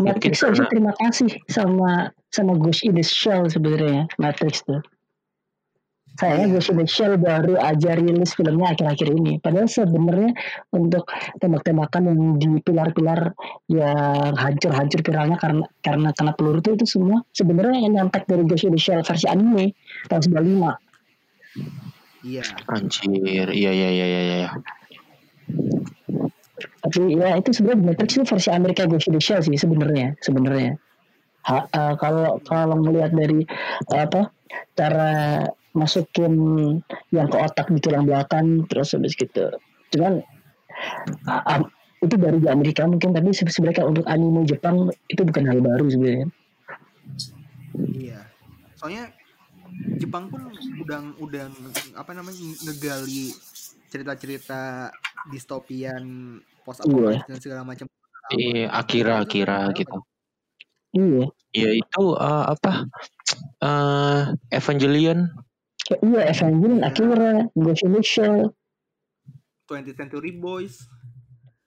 Matrix 0.00 0.42
karena- 0.42 0.68
terima 0.70 0.92
kasih 0.98 1.30
sama 1.50 2.10
sama 2.30 2.52
Ghost 2.58 2.82
in 2.82 2.98
the 2.98 3.04
Shell 3.04 3.46
sebenarnya 3.46 4.10
Matrix 4.18 4.66
tuh. 4.66 4.82
Sayangnya. 6.14 6.54
Ghost 6.54 6.70
in 6.70 6.78
the 6.78 6.86
Shell 6.86 7.18
baru 7.18 7.58
aja 7.58 7.98
rilis 7.98 8.38
filmnya 8.38 8.70
akhir-akhir 8.74 9.08
ini. 9.10 9.42
Padahal 9.42 9.66
sebenarnya 9.66 10.30
untuk 10.70 11.10
tembak-tembakan 11.42 12.02
yang 12.06 12.20
di 12.38 12.50
pilar-pilar 12.62 13.34
yang 13.66 14.34
hancur-hancur 14.38 15.02
piralnya 15.02 15.34
karena 15.38 15.66
karena 15.82 16.14
kena 16.14 16.32
peluru 16.38 16.62
itu 16.62 16.78
itu 16.78 16.86
semua 16.86 17.26
sebenarnya 17.34 17.82
yang 17.82 17.92
nyampe 17.98 18.22
dari 18.30 18.46
Ghost 18.46 18.66
in 18.66 18.74
the 18.74 18.80
Shell 18.82 19.02
versi 19.02 19.26
anime 19.26 19.74
tahun 20.06 20.22
95. 20.22 20.78
iya 22.24 22.42
Anjir. 22.70 23.50
Iya, 23.50 23.70
iya, 23.74 23.88
iya, 23.90 24.06
iya, 24.06 24.20
iya. 24.38 24.50
Tapi 26.84 27.16
ya 27.16 27.40
itu 27.40 27.48
sebenarnya 27.56 27.80
Matrix 27.80 28.10
itu 28.20 28.24
versi 28.28 28.48
Amerika 28.52 28.84
Ghost 28.84 29.08
in 29.08 29.16
the 29.16 29.22
Shell 29.22 29.40
sih 29.40 29.56
sebenarnya 29.56 30.12
sebenarnya. 30.20 30.76
Eh, 31.48 31.94
kalau 32.00 32.40
kalau 32.44 32.76
melihat 32.80 33.12
dari 33.16 33.44
eh, 33.92 34.00
apa 34.00 34.28
cara 34.76 35.44
masukin 35.72 36.32
yang 37.10 37.26
ke 37.32 37.36
otak 37.40 37.72
di 37.72 37.80
tulang 37.80 38.04
belakang 38.04 38.68
terus 38.68 38.92
habis 38.92 39.16
gitu. 39.16 39.48
Cuman 39.96 40.20
ah, 41.24 41.42
ah, 41.48 41.60
itu 42.04 42.14
baru 42.20 42.36
di 42.36 42.48
Amerika 42.52 42.84
mungkin 42.84 43.16
tapi 43.16 43.32
se- 43.32 43.48
sebenarnya 43.48 43.88
untuk 43.88 44.04
anime 44.04 44.44
Jepang 44.44 44.92
itu 45.08 45.24
bukan 45.24 45.44
hal 45.48 45.58
baru 45.64 45.88
sebenarnya. 45.88 46.28
iya 47.90 48.22
soalnya 48.78 49.10
Jepang 49.98 50.30
pun 50.30 50.52
udah 50.84 51.00
udah 51.18 51.44
apa 51.98 52.12
namanya 52.14 52.38
ngegali 52.62 53.34
cerita-cerita 53.90 54.92
distopian 55.32 56.38
post 56.64 56.80
apocalypse 56.82 57.28
dan 57.28 57.38
segala 57.38 57.62
macam 57.62 57.86
Iya, 58.32 58.72
Akira, 58.72 59.20
Akira 59.20 59.68
gitu. 59.76 60.00
Iya. 60.96 61.28
Iya 61.52 61.70
itu 61.76 62.04
eh, 62.16 62.44
apa? 62.48 62.88
Eh 63.60 64.22
Evangelion. 64.48 65.28
Kayak, 65.84 66.00
iya 66.00 66.20
Evangelion, 66.32 66.80
Akira, 66.80 67.32
Ghost 67.52 67.84
in 67.84 67.92
the 67.92 68.00
Shell. 68.00 68.56
20th 69.68 69.96
Century 69.96 70.32
Boys 70.32 70.88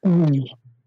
Hmm, 0.06 0.30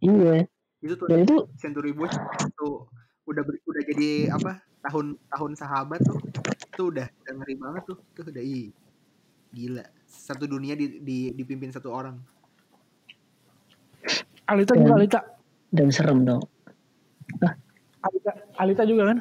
iya. 0.01 0.47
itu 0.81 0.95
tuh 0.95 1.07
Dan 1.07 1.27
itu 1.27 1.37
Century 1.59 1.91
Boys 1.95 2.15
tuh 2.55 2.87
udah 3.27 3.43
ber- 3.43 3.63
udah 3.63 3.83
jadi 3.95 4.31
apa 4.33 4.63
tahun 4.87 5.19
tahun 5.29 5.53
sahabat 5.55 6.01
tuh 6.03 6.19
tuh 6.73 6.95
udah 6.95 7.07
udah 7.11 7.33
ngeri 7.37 7.55
banget 7.59 7.83
tuh 7.91 7.99
tuh 8.15 8.25
udah 8.27 8.41
ih 8.43 8.71
gila 9.51 9.83
satu 10.07 10.47
dunia 10.47 10.79
di, 10.79 11.03
di 11.03 11.19
dipimpin 11.35 11.75
satu 11.75 11.91
orang 11.91 12.17
Alita 14.47 14.73
juga 14.75 14.95
Alita. 14.97 15.21
dan 15.71 15.89
serem 15.91 16.25
dong. 16.25 16.43
Alita, 18.01 18.31
Alita 18.59 18.83
juga 18.85 19.15
kan? 19.15 19.19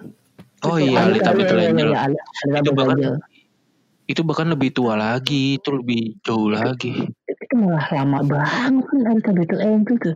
Oh 0.65 0.75
iya, 0.75 1.05
Alita 1.05 1.31
Alita, 1.31 1.53
Battle 1.53 1.61
Angel. 1.63 1.89
iya, 1.89 1.99
Alita 2.03 2.23
Itu 2.25 2.49
Battle 2.49 2.73
bahkan 2.75 2.97
Angel. 2.97 3.15
itu 4.09 4.21
bahkan 4.25 4.47
lebih 4.49 4.69
tua 4.73 4.93
lagi, 4.97 5.61
itu 5.61 5.69
lebih 5.69 6.17
jauh 6.25 6.49
lagi. 6.49 7.05
Itu 7.29 7.53
malah 7.55 7.85
lama 7.93 8.19
banget 8.25 8.83
kan 8.83 8.99
Alita 9.05 9.31
Battle 9.31 9.61
Angel 9.61 9.95
tuh. 10.01 10.15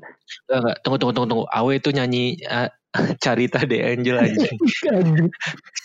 Enggak, 0.50 0.58
enggak. 0.60 0.76
Tunggu, 0.82 0.98
tunggu, 0.98 1.14
tunggu, 1.14 1.28
tunggu. 1.30 1.46
Awe 1.48 1.72
itu 1.78 1.90
nyanyi 1.94 2.24
eh, 2.42 2.70
Carita 3.24 3.62
de 3.64 3.78
Angel 3.86 4.18
anjing. 4.26 4.58
Anjir. 4.90 5.30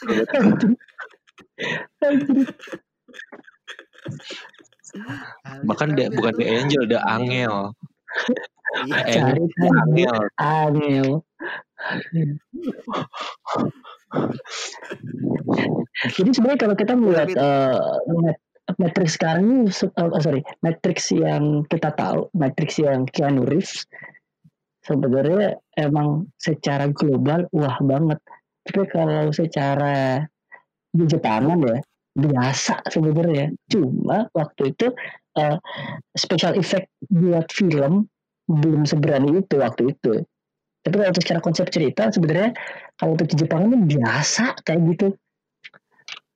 Anjir. 0.09 0.69
Anjir. 2.01 2.49
Bahkan 5.69 5.89
de, 5.95 6.05
bukan 6.17 6.33
de 6.35 6.47
Angel, 6.49 6.83
de 6.89 6.97
Angel. 6.99 7.55
Iya. 8.85 9.33
Cari 9.33 9.45
Angel. 9.65 10.17
Angel. 10.37 11.09
Jadi 16.15 16.31
sebenarnya 16.37 16.61
kalau 16.61 16.77
kita 16.77 16.93
melihat 16.99 17.29
eh, 17.33 17.79
Mat- 18.13 18.45
Matrix 18.77 19.17
sekarang 19.17 19.43
ini, 19.49 19.73
eh, 19.73 20.21
sorry, 20.21 20.41
Matrix 20.61 21.09
yang 21.15 21.65
kita 21.73 21.95
tahu, 21.97 22.29
Matrix 22.37 22.77
yang 22.77 23.09
Keanu 23.09 23.49
Reeves, 23.49 23.89
sebenarnya 24.85 25.57
emang 25.81 26.29
secara 26.37 26.93
global 26.93 27.49
wah 27.57 27.79
banget. 27.81 28.21
Tapi 28.69 28.85
kalau 28.93 29.33
secara 29.33 30.29
di 30.93 31.05
Jepangan 31.09 31.61
ya 31.65 31.81
biasa 32.19 32.83
sebenarnya. 32.91 33.55
Cuma 33.71 34.27
waktu 34.35 34.75
itu 34.75 34.91
eh, 35.39 35.57
special 36.19 36.59
effect 36.59 36.91
buat 37.09 37.47
film 37.55 38.11
belum 38.49 38.89
seberani 38.89 39.45
itu 39.45 39.61
waktu 39.61 39.95
itu. 39.95 40.25
Tapi 40.83 40.95
kalau 40.95 41.11
untuk 41.13 41.25
secara 41.25 41.41
konsep 41.45 41.67
cerita 41.69 42.09
sebenarnya 42.09 42.57
kalau 42.97 43.15
untuk 43.15 43.29
di 43.29 43.37
Jepang 43.37 43.69
ini 43.69 43.77
biasa 43.99 44.57
kayak 44.65 44.81
gitu. 44.97 45.09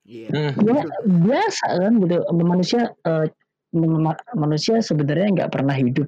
Iya. 0.05 0.29
Hmm. 0.29 0.53
Ya 0.67 0.83
biasa 1.09 1.67
kan 1.79 1.93
gitu. 2.05 2.17
Manusia 2.37 2.83
ma- 3.73 4.25
manusia 4.37 4.85
sebenarnya 4.85 5.29
nggak 5.33 5.53
pernah 5.53 5.73
hidup 5.73 6.05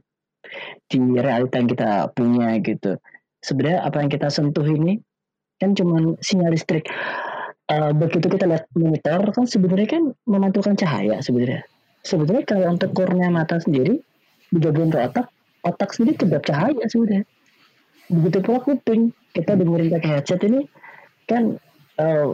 di 0.93 1.01
realita 1.17 1.57
yang 1.57 1.71
kita 1.73 1.91
punya 2.13 2.61
gitu. 2.61 3.01
Sebenarnya 3.41 3.81
apa 3.85 4.05
yang 4.05 4.11
kita 4.13 4.29
sentuh 4.29 4.67
ini 4.67 5.01
kan 5.57 5.73
cuman 5.73 6.21
sinyal 6.21 6.53
listrik. 6.53 6.85
Eh, 7.65 7.93
begitu 7.97 8.29
kita 8.29 8.45
lihat 8.45 8.69
monitor 8.77 9.25
kan 9.33 9.49
sebenarnya 9.49 9.89
kan 9.89 10.03
memantulkan 10.29 10.77
cahaya 10.77 11.17
sebenarnya. 11.25 11.65
Sebenarnya 12.05 12.45
kalau 12.45 12.77
untuk 12.77 12.93
kornea 12.93 13.33
mata 13.33 13.57
sendiri 13.57 13.97
digabungin 14.53 14.93
ke 14.93 14.99
otak, 15.01 15.27
otak 15.65 15.91
sendiri 15.97 16.21
kedap 16.21 16.45
cahaya 16.45 16.85
sebenarnya. 16.85 17.25
Begitu 18.13 18.39
pula 18.45 18.61
kuping 18.61 19.17
kita 19.33 19.57
dengerin 19.57 19.89
pakai 19.89 20.11
headset 20.21 20.41
ini 20.45 20.69
kan 21.25 21.57
eh, 21.97 22.29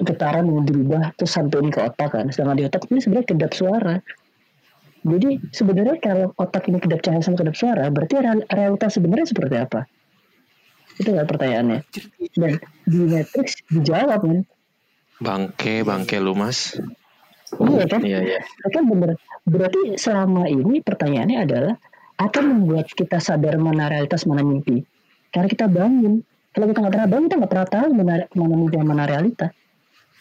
getaran 0.00 0.46
yang 0.46 0.62
dirubah 0.64 1.12
terus 1.18 1.34
sampai 1.34 1.58
ke 1.68 1.80
otak 1.82 2.14
kan. 2.14 2.30
Sedangkan 2.30 2.56
di 2.62 2.64
otak 2.70 2.86
ini 2.88 3.02
sebenarnya 3.02 3.26
kedap 3.26 3.52
suara. 3.52 3.96
Jadi 5.00 5.30
sebenarnya 5.50 5.96
kalau 5.98 6.30
otak 6.38 6.70
ini 6.70 6.78
kedap 6.78 7.00
cahaya 7.02 7.24
sama 7.24 7.40
kedap 7.40 7.56
suara, 7.58 7.88
berarti 7.90 8.14
real- 8.20 8.46
realitas 8.46 8.94
sebenarnya 8.94 9.26
seperti 9.26 9.56
apa? 9.58 9.80
Itu 11.00 11.08
nggak 11.16 11.28
pertanyaannya. 11.28 11.78
Dan 12.36 12.52
di 12.86 13.00
Matrix 13.08 13.58
dijawab 13.72 14.20
kan. 14.22 14.38
Bangke, 15.20 15.84
bangke 15.84 16.16
lu 16.20 16.32
mas. 16.36 16.76
Iya 17.58 17.84
kan? 17.90 18.00
Iya, 18.06 18.18
iya. 18.22 18.40
kan 18.70 18.84
bener. 18.86 19.18
Berarti 19.42 19.98
selama 19.98 20.46
ini 20.46 20.78
pertanyaannya 20.84 21.38
adalah 21.42 21.74
apa 22.20 22.36
yang 22.38 22.62
membuat 22.62 22.86
kita 22.94 23.18
sadar 23.18 23.58
mana 23.58 23.90
realitas 23.90 24.22
mana 24.28 24.46
mimpi? 24.46 24.86
Karena 25.34 25.48
kita 25.50 25.66
bangun. 25.66 26.22
Kalau 26.50 26.66
kita 26.66 26.78
nggak 26.82 26.94
pernah 26.94 27.08
bangun, 27.10 27.24
kita 27.26 27.36
nggak 27.42 27.52
pernah 27.52 27.68
tahu 27.70 27.88
mana, 27.94 28.14
mana 28.34 28.54
mimpi 28.54 28.74
dan 28.78 28.86
mana 28.86 29.04
realita. 29.06 29.46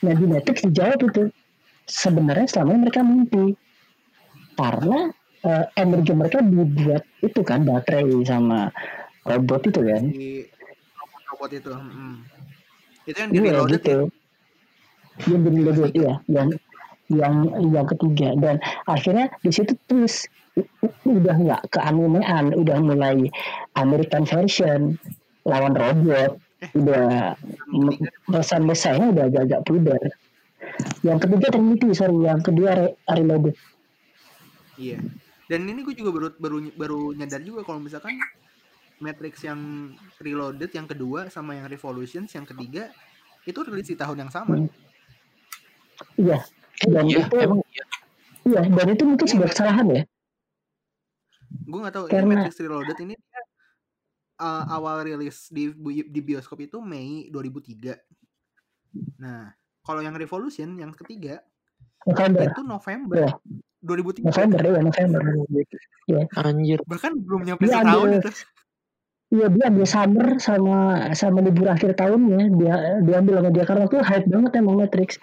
Nah 0.06 0.14
di 0.16 0.26
Matrix 0.26 0.58
dijawab 0.66 1.00
itu. 1.06 1.24
Sebenarnya 1.90 2.46
selama 2.46 2.70
ini 2.78 2.80
mereka 2.86 3.02
mimpi. 3.02 3.46
Karena 4.54 5.10
eh, 5.46 5.66
energi 5.78 6.14
mereka 6.14 6.38
dibuat 6.42 7.04
itu 7.26 7.42
kan 7.42 7.66
baterai 7.66 8.10
sama 8.26 8.70
robot 9.26 9.62
itu 9.70 9.82
kan. 9.86 10.04
Di 10.10 10.46
robot 11.34 11.52
itu. 11.54 11.72
mm. 11.74 12.16
Itu 13.10 13.18
yang 13.18 13.32
di 13.34 13.38
Iya 13.42 13.50
reloaded 13.54 13.82
gitu. 13.82 13.90
ya. 13.90 14.04
Yang 15.26 15.40
di 15.42 15.50
reloaded 15.50 15.94
iya. 15.98 16.14
Yang 16.30 16.48
yang 17.10 17.50
yang 17.74 17.88
ketiga 17.90 18.38
dan 18.38 18.62
akhirnya 18.86 19.34
di 19.42 19.50
situ 19.50 19.74
terus 19.90 20.30
udah 21.06 21.36
nggak 21.36 21.64
keanimean, 21.74 22.54
udah 22.54 22.78
mulai 22.82 23.30
American 23.78 24.24
version 24.26 24.98
lawan 25.48 25.74
robot, 25.74 26.38
udah 26.76 27.34
pesan 28.30 28.68
mesanya 28.68 29.10
udah 29.10 29.24
agak-agak 29.32 29.62
pudar. 29.66 30.04
Yang 31.02 31.20
ketiga 31.26 31.48
Trinity, 31.56 31.90
sorry, 31.96 32.18
yang 32.24 32.42
kedua 32.44 32.70
re 32.76 32.88
reloaded. 33.10 33.56
Iya. 34.80 35.00
Dan 35.50 35.66
ini 35.66 35.82
gue 35.82 35.98
juga 35.98 36.14
baru 36.14 36.28
baru 36.38 36.58
baru 36.78 37.02
nyadar 37.18 37.42
juga 37.42 37.66
kalau 37.66 37.82
misalkan 37.82 38.16
Matrix 39.02 39.42
yang 39.42 39.92
Reloaded 40.20 40.70
yang 40.76 40.86
kedua 40.86 41.32
sama 41.32 41.58
yang 41.58 41.66
Revolutions 41.72 42.36
yang 42.36 42.46
ketiga 42.46 42.92
itu 43.48 43.60
rilis 43.66 43.90
di 43.90 43.98
tahun 43.98 44.28
yang 44.28 44.32
sama. 44.32 44.70
Iya. 46.20 46.44
Dan 46.86 47.04
Iya, 47.06 47.28
itu 47.28 47.36
emang 47.36 47.60
iya. 47.68 47.84
iya, 48.46 48.62
dan 48.64 48.88
itu 48.88 49.04
mungkin 49.04 49.26
Iya, 49.26 49.32
sebuah 49.36 49.50
kesalahan 49.52 49.88
ya. 49.90 50.04
Gue 51.66 51.80
nggak 51.82 51.94
tahu 51.94 52.06
ini 52.08 52.14
Karena- 52.14 52.36
Matrix 52.40 52.56
Reloaded 52.58 52.98
ini 53.02 53.14
dia 53.18 53.42
uh, 54.40 54.64
awal 54.70 55.04
rilis 55.04 55.50
di 55.50 55.74
di 56.06 56.20
bioskop 56.22 56.62
itu 56.62 56.80
Mei 56.80 57.28
2003. 57.28 58.00
Nah, 59.20 59.52
kalau 59.82 60.00
yang 60.00 60.16
Revolution 60.16 60.78
yang 60.78 60.96
ketiga 60.96 61.44
November, 62.06 62.48
itu 62.48 62.62
November 62.64 63.16
Iya. 63.18 63.32
2003. 63.80 64.24
November 64.24 64.60
ya, 64.62 64.80
November. 64.82 65.20
Anjir. 66.38 66.80
Bahkan 66.84 67.12
belum 67.18 67.42
nyampe 67.44 67.64
Dia 67.64 67.80
setahun 67.84 68.10
itu. 68.14 68.32
Iya 69.30 69.46
dia 69.54 69.66
ambil 69.70 69.86
summer 69.86 70.28
sama 70.42 70.78
sama 71.14 71.46
libur 71.46 71.70
akhir 71.70 71.94
tahunnya 71.94 72.50
dia 72.58 72.76
dia 73.06 73.16
ambil 73.22 73.46
sama 73.46 73.50
dia 73.54 73.66
karena 73.70 73.86
tuh 73.86 74.02
hype 74.02 74.26
banget 74.26 74.52
emang 74.58 74.76
Matrix. 74.82 75.22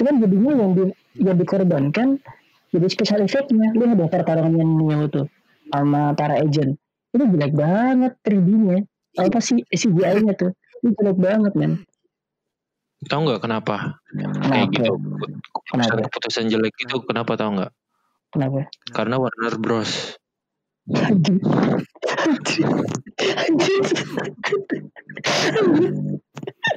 Cuman 0.00 0.24
jadinya 0.24 0.52
yang 0.56 0.70
di 0.72 0.84
yang 1.20 1.36
dikorbankan 1.36 2.16
jadi 2.72 2.86
special 2.88 3.20
effectnya 3.20 3.76
lihat 3.76 4.00
deh 4.00 4.08
pertarungan 4.08 4.56
yang 4.56 4.70
Neo 4.80 5.04
tuh 5.12 5.26
sama 5.68 6.16
para 6.16 6.40
agent 6.40 6.80
itu 7.12 7.24
jelek 7.28 7.52
banget 7.52 8.16
3D-nya 8.24 8.88
apa 9.20 9.38
sih 9.44 9.60
CGI-nya 9.68 10.32
tuh 10.32 10.56
itu 10.80 10.88
jelek 10.96 11.20
banget 11.20 11.52
men 11.52 11.84
Tahu 13.02 13.26
nggak 13.26 13.42
kenapa? 13.42 13.98
Kayak 14.14 14.30
kenapa 14.38 14.74
gitu. 14.78 14.92
Kenapa? 15.74 16.06
Keputusan, 16.06 16.46
jelek 16.46 16.74
itu 16.86 16.96
kenapa 17.02 17.34
tahu 17.34 17.58
nggak? 17.58 17.72
kenapa 18.30 18.70
Karena 18.94 19.18
Warner 19.18 19.54
Bros. 19.58 20.14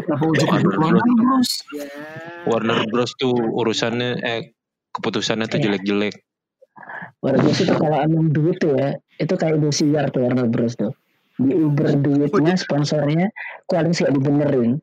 Warner 0.05 1.05
Bros? 1.15 1.49
Ya. 1.73 1.85
Warner 2.49 2.79
Bros. 2.89 3.11
tuh 3.17 3.33
urusannya 3.33 4.09
eh 4.21 4.41
keputusannya 4.93 5.45
tuh 5.49 5.57
Iya. 5.59 5.63
jelek-jelek. 5.69 6.15
Warner 7.21 7.41
Bros. 7.41 7.59
itu 7.61 7.73
kalau 7.73 7.97
emang 8.01 8.29
duit 8.33 8.57
tuh 8.61 8.75
ya. 8.77 8.97
Itu 9.17 9.33
kayak 9.39 9.61
Indosiar 9.61 10.05
tuh 10.11 10.25
Warner 10.25 10.47
Bros. 10.49 10.73
tuh. 10.77 10.93
Di 11.35 11.51
Uber 11.51 11.91
duitnya 11.99 12.55
sponsornya 12.55 13.27
koalisi 13.67 14.07
gak 14.07 14.15
dibenerin. 14.15 14.79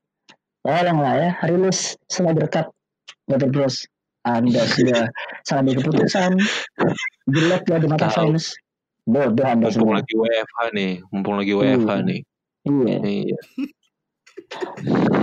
Tolong 0.62 0.98
lah 1.02 1.14
ya 1.18 1.30
rilis 1.48 1.98
Snyder 2.06 2.46
Cut 2.46 2.70
Warner 3.26 3.50
Bros. 3.50 3.86
Anda 4.22 4.62
sudah 4.70 5.10
salah 5.42 5.66
ambil 5.66 5.82
keputusan. 5.82 6.38
Jelek 7.26 7.62
ya 7.66 7.76
di 7.82 7.88
mata 7.90 8.06
fans 8.06 8.54
bodoh 9.02 9.42
anda 9.44 9.66
Mumpung 9.68 9.74
semua 9.74 9.94
lagi 9.98 10.14
WFH 10.14 10.58
nih, 10.72 10.92
mumpung 11.10 11.36
lagi 11.38 11.52
WFH 11.52 11.90
Iya. 11.90 12.04
nih. 12.06 12.20
iya 12.62 12.96
Iya. 13.02 13.38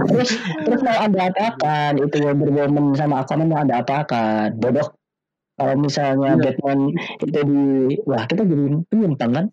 terus 0.09 0.29
terus 0.65 0.81
mau 0.85 0.97
ada 0.99 1.19
apa-apakan 1.31 1.91
itu 1.97 2.17
Wonder 2.21 2.67
Woman 2.69 2.93
sama 2.97 3.23
Aquaman 3.23 3.47
mau 3.49 3.61
ada 3.61 3.81
apa-apakan 3.81 4.57
bodoh 4.59 4.87
kalau 5.55 5.75
misalnya 5.79 6.35
Iya. 6.35 6.41
Batman 6.55 6.79
itu 7.23 7.39
di 7.43 7.61
wah 8.03 8.23
kita 8.25 8.41
jadi 8.43 8.65
penyimpan 8.89 9.29
kan 9.31 9.45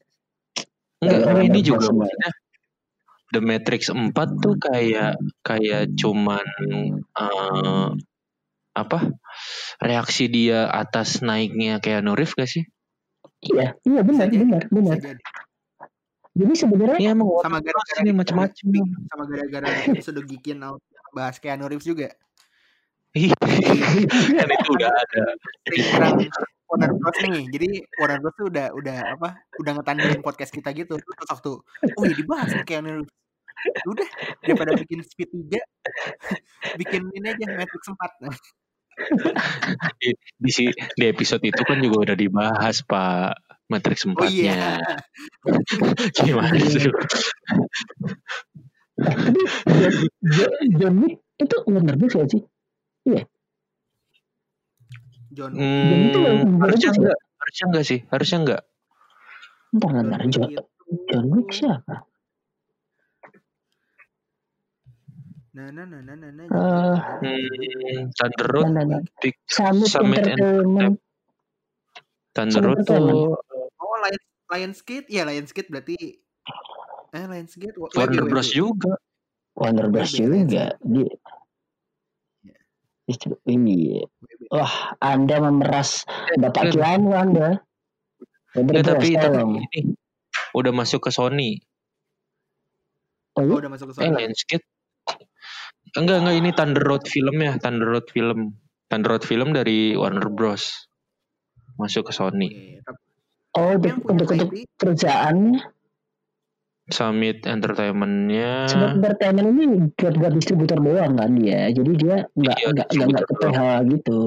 Enggak, 0.97 1.19
Warner 1.29 1.45
ini 1.45 1.61
juga 1.61 1.93
maksudnya 1.93 2.31
The 3.35 3.41
Matrix 3.43 3.91
4 3.91 4.13
tuh 4.39 4.55
kayak 4.57 5.19
kayak 5.43 5.93
cuman 5.99 6.47
eh, 6.97 7.89
apa? 8.77 8.99
Reaksi 9.81 10.29
dia 10.29 10.69
atas 10.69 11.21
naiknya 11.21 11.81
Keanu 11.81 12.13
Reeves 12.15 12.33
gak 12.33 12.49
sih? 12.49 12.65
Iya 13.45 13.67
iya 13.85 14.01
benar 14.05 14.27
Bisa 14.29 14.33
jadi, 14.33 14.45
benar 14.45 14.63
benar 14.73 14.97
Bisa 14.97 15.07
jadi. 15.13 15.23
jadi 16.37 16.53
sebenarnya 16.57 17.09
emang 17.13 17.29
Sama 17.41 17.59
gara-gara 17.61 17.99
ini 18.05 18.13
macam-macam. 18.13 18.67
sama 19.09 19.25
gara-gara 19.29 19.69
episode 19.93 20.21
Geekin 20.29 20.61
Out 20.61 20.81
bahas 21.17 21.41
Keanu 21.41 21.65
Reeves 21.65 21.89
juga. 21.89 22.13
Iya. 23.17 23.33
kan 23.41 24.49
itu 24.53 24.71
udah 24.77 24.93
ada. 24.93 25.23
Warner 26.69 26.93
Bros 26.93 27.17
nih. 27.25 27.49
Jadi 27.49 27.69
Warner 27.97 28.21
Bros 28.21 28.35
tuh 28.37 28.47
udah 28.53 28.67
udah 28.77 28.99
apa? 29.17 29.29
Udah 29.57 29.73
ngetandingin 29.81 30.21
podcast 30.21 30.53
kita 30.53 30.77
gitu. 30.77 31.01
Terus 31.01 31.25
waktu 31.25 31.51
oh 31.97 32.03
ya 32.05 32.13
dibahas 32.13 32.53
Keanu 32.69 33.01
Reeves. 33.01 33.15
Udah 33.89 34.05
daripada 34.45 34.77
bikin 34.77 35.01
Speed 35.01 35.33
3 35.33 35.57
bikin 36.77 37.09
ini 37.17 37.33
aja 37.33 37.47
Matrix 37.57 37.89
4. 37.89 37.97
Di, 40.01 40.09
di, 40.41 40.51
si- 40.51 40.73
di 40.73 41.05
episode 41.05 41.45
itu 41.45 41.61
kan 41.63 41.77
juga 41.85 42.09
udah 42.11 42.17
dibahas 42.17 42.81
Pak 42.81 43.37
Matrix 43.69 44.09
oh 44.09 44.17
4 44.17 44.33
iya. 44.33 44.81
gimana 46.25 46.57
sih 46.65 46.89
Tapi 48.97 49.41
John, 50.81 50.95
Wick 51.05 51.21
itu 51.37 51.57
Warner 51.69 51.97
Bros 52.01 52.15
gak 52.17 52.29
sih? 52.33 52.43
John 55.37 55.53
John 55.53 56.01
itu 56.09 56.17
hmm, 56.17 56.57
Warner 56.57 56.61
harusnya 56.65 56.89
ya? 56.89 56.97
enggak 56.97 57.19
harusnya 57.37 57.65
enggak 57.69 57.85
sih 57.85 57.99
harusnya 58.09 58.39
enggak 58.41 58.63
Bentar, 59.77 59.93
bentar. 59.93 60.21
John 60.33 60.49
itu 60.49 60.63
John 61.13 61.27
Wick 61.37 61.49
siapa? 61.53 61.97
Nah, 65.57 65.73
nah, 65.73 65.89
nah, 65.89 66.05
nah, 66.05 66.17
nah, 66.21 66.31
nah, 66.37 66.45
Eh, 66.53 66.97
hmm, 67.25 68.13
Thunder 68.13 68.45
Road 68.53 68.69
Nah, 68.69 68.85
nah, 68.85 69.01
nah. 69.01 69.01
Big- 69.25 69.41
Summit, 69.49 69.89
Summit 69.89 70.21
Entertainment. 70.21 71.01
Thunder 72.37 72.61
Road 72.61 72.85
Entertainment. 72.85 73.17
tuh 73.17 73.41
Oh, 73.81 73.97
Lions 74.05 74.25
Lionsgate, 74.53 75.09
ya 75.09 75.25
Lionsgate 75.25 75.73
berarti 75.73 75.97
eh 77.09 77.25
Lionsgate 77.25 77.73
Warner 77.73 78.29
WB, 78.29 78.29
Bros 78.29 78.53
juga 78.53 78.93
Warner 79.57 79.89
Bros 79.89 80.13
WB, 80.13 80.45
juga. 80.45 80.77
Di, 80.85 81.09
Iya. 82.45 82.59
Distri- 83.09 83.41
ini. 83.49 84.05
Wah, 84.53 84.93
Anda 85.01 85.41
memeras 85.41 86.05
Bapak 86.37 86.69
kan. 86.69 86.73
Kianu 86.77 87.17
Anda. 87.17 87.65
Ya, 88.53 88.61
Bros, 88.61 88.85
tapi 88.85 89.17
tapi 89.17 89.41
ini 89.41 89.97
udah 90.53 90.73
masuk 90.77 91.09
ke 91.09 91.11
Sony 91.11 91.65
Oh, 93.37 93.41
Oh, 93.41 93.45
iya? 93.49 93.55
udah 93.65 93.71
masuk 93.73 93.87
ke 93.93 94.05
eh 94.05 94.09
sana. 94.09 94.17
Lionsgate 94.21 94.67
enggak 95.97 96.17
enggak 96.23 96.37
ini 96.39 96.51
Thunder 96.53 96.85
Road 96.85 97.05
film 97.09 97.37
ya 97.41 97.53
Thunder 97.59 97.89
Road 97.89 98.07
film 98.13 98.55
Thunder 98.87 99.11
Road 99.17 99.25
film 99.25 99.49
dari 99.51 99.97
Warner 99.97 100.29
Bros 100.31 100.87
masuk 101.77 102.09
ke 102.09 102.13
Sony 102.15 102.49
Iya, 102.49 102.81
Oh, 103.57 103.73
untuk, 103.73 104.05
untuk, 104.05 104.29
untuk 104.37 104.51
perusahaannya. 104.77 105.65
Summit 106.87 107.43
Entertainmentnya 107.43 108.69
Sebab 108.71 109.03
entertainment 109.03 109.49
ini 109.51 109.65
buat 109.97 110.15
buat 110.23 110.33
distributor 110.37 110.79
doang 110.79 111.19
kan 111.19 111.35
dia. 111.35 111.73
Jadi 111.75 111.93
dia 111.99 112.17
nggak 112.31 112.57
Iya, 112.63 112.69
nggak 112.71 112.87
nggak 112.95 113.07
nggak 113.11 113.25
ke 113.27 113.35
PH 113.43 113.61
gitu. 113.97 114.21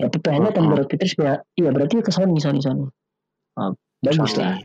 Ya 0.00 0.06
PH-nya 0.08 0.48
Oh, 0.48 0.52
Thunder 0.54 0.72
oh. 0.72 0.76
Road 0.80 0.88
Pictures 0.88 1.12
ya. 1.18 1.34
Iya 1.52 1.68
berarti 1.74 1.94
ke 2.00 2.08
Sony 2.08 2.38
Sony 2.40 2.64
Sony. 2.64 2.86
Oh, 3.58 3.74
bagus 4.00 4.30
Sony. 4.32 4.40
lah. 4.40 4.56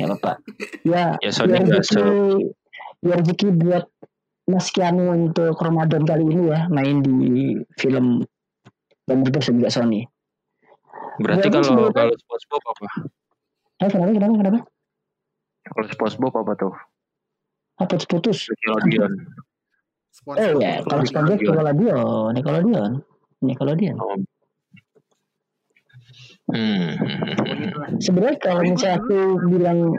Ya 0.00 0.04
apa 0.10 0.32
Ya, 0.82 1.04
Ya, 1.20 1.30
Sony 1.30 1.52
ya 1.54 1.60
rezeki, 1.60 2.02
ya 3.04 3.14
rezeki 3.20 3.46
buat 3.54 3.84
Mas 4.46 4.70
Kianu 4.70 5.10
untuk 5.10 5.58
Ramadan 5.58 6.06
kali 6.06 6.22
ini 6.22 6.54
ya 6.54 6.70
main 6.70 7.02
di 7.02 7.58
film 7.82 8.22
dan 9.06 9.26
juga 9.26 9.42
Sony. 9.74 10.06
berarti 11.18 11.48
Bagus 11.50 11.66
kalau 11.72 11.90
kalau 11.90 12.14
SpongeBob 12.14 12.62
apa 12.62 12.86
Eh 13.76 13.88
kenapa 13.88 14.10
kenapa 14.14 14.34
kenapa? 14.38 14.60
kalau 15.66 15.86
SpongeBob 15.90 16.34
apa 16.46 16.52
tuh 16.54 16.74
Apa 17.76 17.94
putus? 18.06 18.46
Nickelodeon 18.48 19.12
Oh 20.26 20.32
ya, 20.64 20.80
kalau 20.80 21.04
Nickelodeon. 21.04 21.04
SpongeBob 21.04 22.32
Nickelodeon, 22.32 22.32
Nickelodeon, 22.32 22.90
Nickelodeon. 23.44 23.96
oh. 24.00 24.16
hmm. 26.56 26.88
Sebenarnya 28.00 28.36
kalau 28.40 28.64
misalnya 28.64 28.96
aku 28.96 29.18
bilang 29.44 29.92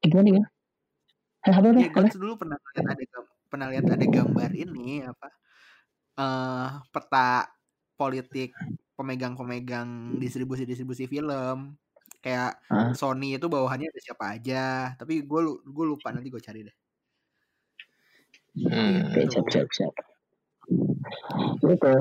eh, 0.00 0.08
gimana 0.08 0.40
ya? 0.40 0.44
Hah, 1.44 1.54
apa 1.60 1.66
apa? 1.68 1.80
Ya, 1.84 1.88
apa? 1.92 2.08
dulu 2.16 2.32
pernah 2.40 2.56
lihat 2.56 2.96
ada 2.96 3.04
pernah 3.50 3.66
lihat 3.72 3.86
ada 3.94 4.06
gambar 4.16 4.50
ini 4.54 5.02
apa 5.10 5.26
eh 6.20 6.68
peta 6.94 7.48
politik 7.98 8.50
pemegang-pemegang 8.98 10.18
distribusi-distribusi 10.22 11.06
film 11.10 11.78
kayak 12.24 12.60
Ah. 12.70 12.92
Sony 12.98 13.38
itu 13.38 13.46
bawahannya 13.52 13.88
ada 13.92 14.00
siapa 14.02 14.24
aja 14.36 14.56
tapi 15.00 15.12
gue 15.28 15.40
gue 15.76 15.84
lupa 15.92 16.08
nanti 16.14 16.28
gue 16.34 16.42
cari 16.42 16.60
deh 16.68 16.74
Hmm. 18.56 19.04
Oke, 19.12 19.20
siap 19.32 19.46
siap 19.52 19.68
siap. 19.76 19.94
Itu 21.64 21.92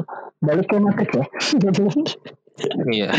balik 0.44 0.68
ke 0.68 0.78
Matrix 0.78 1.12
ya. 1.16 1.26
iya 2.90 3.12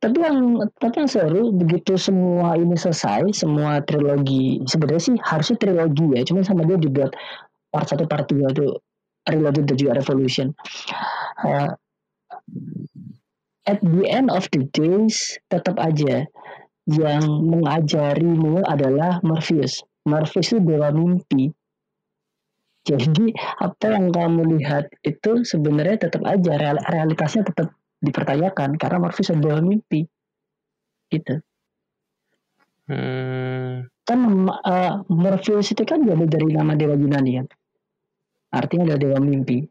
tapi 0.00 0.16
yang 0.24 0.56
tapi 0.80 1.04
yang 1.04 1.10
seru 1.10 1.52
begitu 1.52 2.00
semua 2.00 2.56
ini 2.56 2.72
selesai, 2.72 3.28
semua 3.36 3.84
trilogi 3.84 4.64
sebenarnya 4.64 5.02
sih 5.12 5.16
harusnya 5.20 5.56
trilogi 5.60 6.06
ya, 6.16 6.24
cuma 6.24 6.40
sama 6.40 6.64
dia 6.64 6.80
dibuat 6.80 7.12
part 7.68 7.86
satu 7.86 8.08
part 8.08 8.24
dua 8.32 8.48
tuh 8.56 8.80
Reloaded 9.28 9.68
dan 9.68 9.76
juga 9.76 10.00
Revolution. 10.00 10.56
Uh, 11.44 11.76
at 13.68 13.78
the 13.84 14.08
end 14.08 14.32
of 14.32 14.48
the 14.48 14.64
days 14.72 15.36
tetap 15.52 15.76
aja 15.76 16.24
yang 16.88 17.22
mengajarimu 17.44 18.64
adalah 18.64 19.20
Morpheus. 19.20 19.84
Morpheus 20.08 20.56
itu 20.56 20.64
dewa 20.64 20.88
mimpi. 20.88 21.52
Jadi 22.80 23.36
apa 23.60 23.92
yang 23.92 24.08
kamu 24.08 24.56
lihat 24.56 24.88
itu 25.04 25.44
sebenarnya 25.44 26.08
tetap 26.08 26.24
aja 26.24 26.56
real- 26.56 26.86
realitasnya 26.88 27.44
tetap 27.44 27.76
dipertanyakan 28.00 28.80
karena 28.80 28.98
Morpheus 28.98 29.36
adalah 29.36 29.60
mimpi. 29.60 30.08
Gitu. 31.12 31.42
hmm. 32.88 33.90
Kan 34.08 34.20
uh, 34.48 35.04
Morpheus 35.12 35.76
itu 35.76 35.84
kan 35.84 36.00
jadi 36.00 36.24
dari 36.24 36.48
nama 36.56 36.72
dewa 36.72 36.96
Yunani 36.96 37.44
kan. 37.44 37.46
Artinya 38.50 38.96
adalah 38.96 39.00
dewa 39.00 39.18
mimpi. 39.20 39.68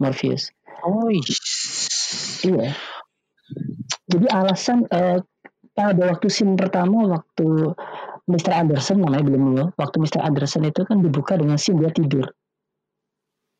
Morpheus. 0.00 0.50
oh 0.82 1.12
Iya. 2.42 2.74
Jadi 4.08 4.26
alasan 4.32 4.88
eh, 4.90 5.22
pada 5.72 6.02
waktu 6.10 6.26
scene 6.28 6.58
pertama 6.58 7.06
waktu 7.06 7.76
Mr. 8.32 8.52
Anderson 8.56 9.04
namanya 9.04 9.24
belum 9.28 9.42
ya. 9.54 9.66
Waktu 9.76 9.96
Mr. 10.00 10.24
Anderson 10.24 10.64
itu 10.64 10.82
kan 10.88 11.04
dibuka 11.04 11.36
dengan 11.36 11.60
scene 11.60 11.84
dia 11.84 11.92
tidur. 11.92 12.26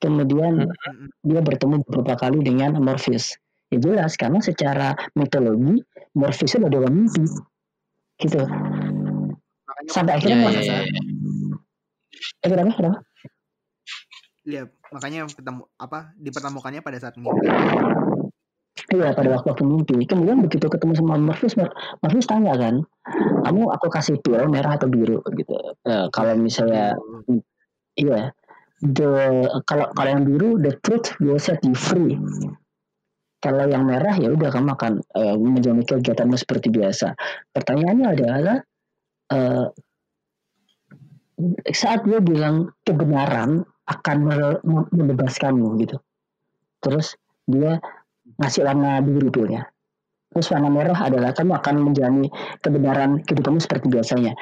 Kemudian 0.00 0.66
Mm-mm. 0.66 1.08
dia 1.22 1.38
bertemu 1.38 1.84
beberapa 1.86 2.18
kali 2.18 2.42
dengan 2.42 2.74
Morpheus. 2.80 3.38
Ya 3.70 3.78
jelas 3.78 4.18
karena 4.18 4.42
secara 4.42 4.96
mitologi 5.14 5.80
Morpheus 6.16 6.52
itu 6.52 6.58
adalah 6.58 6.88
dewa 6.88 6.88
mimpi. 6.90 7.24
Gitu. 8.18 8.42
makanya 9.62 9.90
Sampai 9.92 10.12
ya 10.12 10.16
akhirnya 10.18 10.36
ya 10.36 10.42
Morpheus. 10.42 10.66
ya, 10.66 10.72
saat- 10.74 10.88
ya. 10.88 11.02
Eh, 12.42 12.48
kenapa? 12.50 12.70
Kenapa? 12.74 12.98
Iya, 14.42 14.62
makanya 14.90 15.20
ketemu 15.30 15.62
apa 15.78 15.98
dipertemukannya 16.18 16.80
pada 16.82 16.98
saat 16.98 17.14
mimpi. 17.14 17.46
Iya 18.90 19.14
pada 19.14 19.38
waktu 19.38 19.48
waktu 19.54 19.64
mimpi. 19.68 19.94
Kemudian 20.08 20.42
begitu 20.42 20.66
ketemu 20.66 20.98
sama 20.98 21.14
Mor- 21.20 21.74
Morpheus 22.02 22.26
tanya 22.26 22.58
kan, 22.58 22.82
kamu 23.46 23.62
aku 23.70 23.86
kasih 23.92 24.18
pil 24.18 24.42
merah 24.50 24.74
atau 24.74 24.90
biru 24.90 25.22
gitu. 25.38 25.54
Eh, 25.86 26.06
kalau 26.10 26.34
misalnya 26.34 26.98
Iya. 27.92 28.32
The 28.82 29.46
kalau 29.62 29.94
kalau 29.94 30.10
yang 30.10 30.26
biru 30.26 30.58
the 30.58 30.74
truth 30.82 31.14
will 31.22 31.38
set 31.38 31.62
you 31.62 31.76
free. 31.76 32.18
Kalau 33.42 33.66
yang 33.66 33.86
merah 33.86 34.14
ya 34.18 34.30
udah 34.30 34.50
kamu 34.50 34.74
akan 34.74 34.92
eh, 35.02 35.36
menjalani 35.38 35.86
kegiatanmu 35.86 36.34
seperti 36.34 36.70
biasa. 36.74 37.14
Pertanyaannya 37.54 38.06
adalah 38.10 38.56
eh, 39.30 39.66
saat 41.70 42.06
dia 42.06 42.18
bilang 42.18 42.70
kebenaran 42.82 43.62
akan 43.86 44.16
me- 44.22 44.62
me- 44.62 44.90
membebaskanmu 44.94 45.78
gitu. 45.82 45.98
Terus 46.82 47.14
dia 47.46 47.78
ngasih 48.40 48.62
warna 48.64 49.00
biru 49.04 49.28
pilnya. 49.28 49.68
Terus 50.32 50.48
warna 50.48 50.68
merah 50.72 50.96
adalah 50.96 51.36
kamu 51.36 51.52
akan 51.60 51.74
menjalani 51.92 52.28
kebenaran 52.64 53.20
kehidupanmu 53.28 53.60
seperti 53.60 53.92
biasanya. 53.92 54.32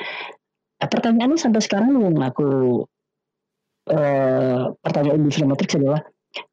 Eh, 0.81 0.89
pertanyaannya 0.89 1.37
sampai 1.37 1.61
sekarang 1.61 1.99
yang 1.99 2.15
aku 2.23 2.83
eh, 3.91 4.71
pertanyaan 4.81 5.27
di 5.27 5.31
film 5.35 5.51
Matrix 5.51 5.75
adalah 5.75 6.01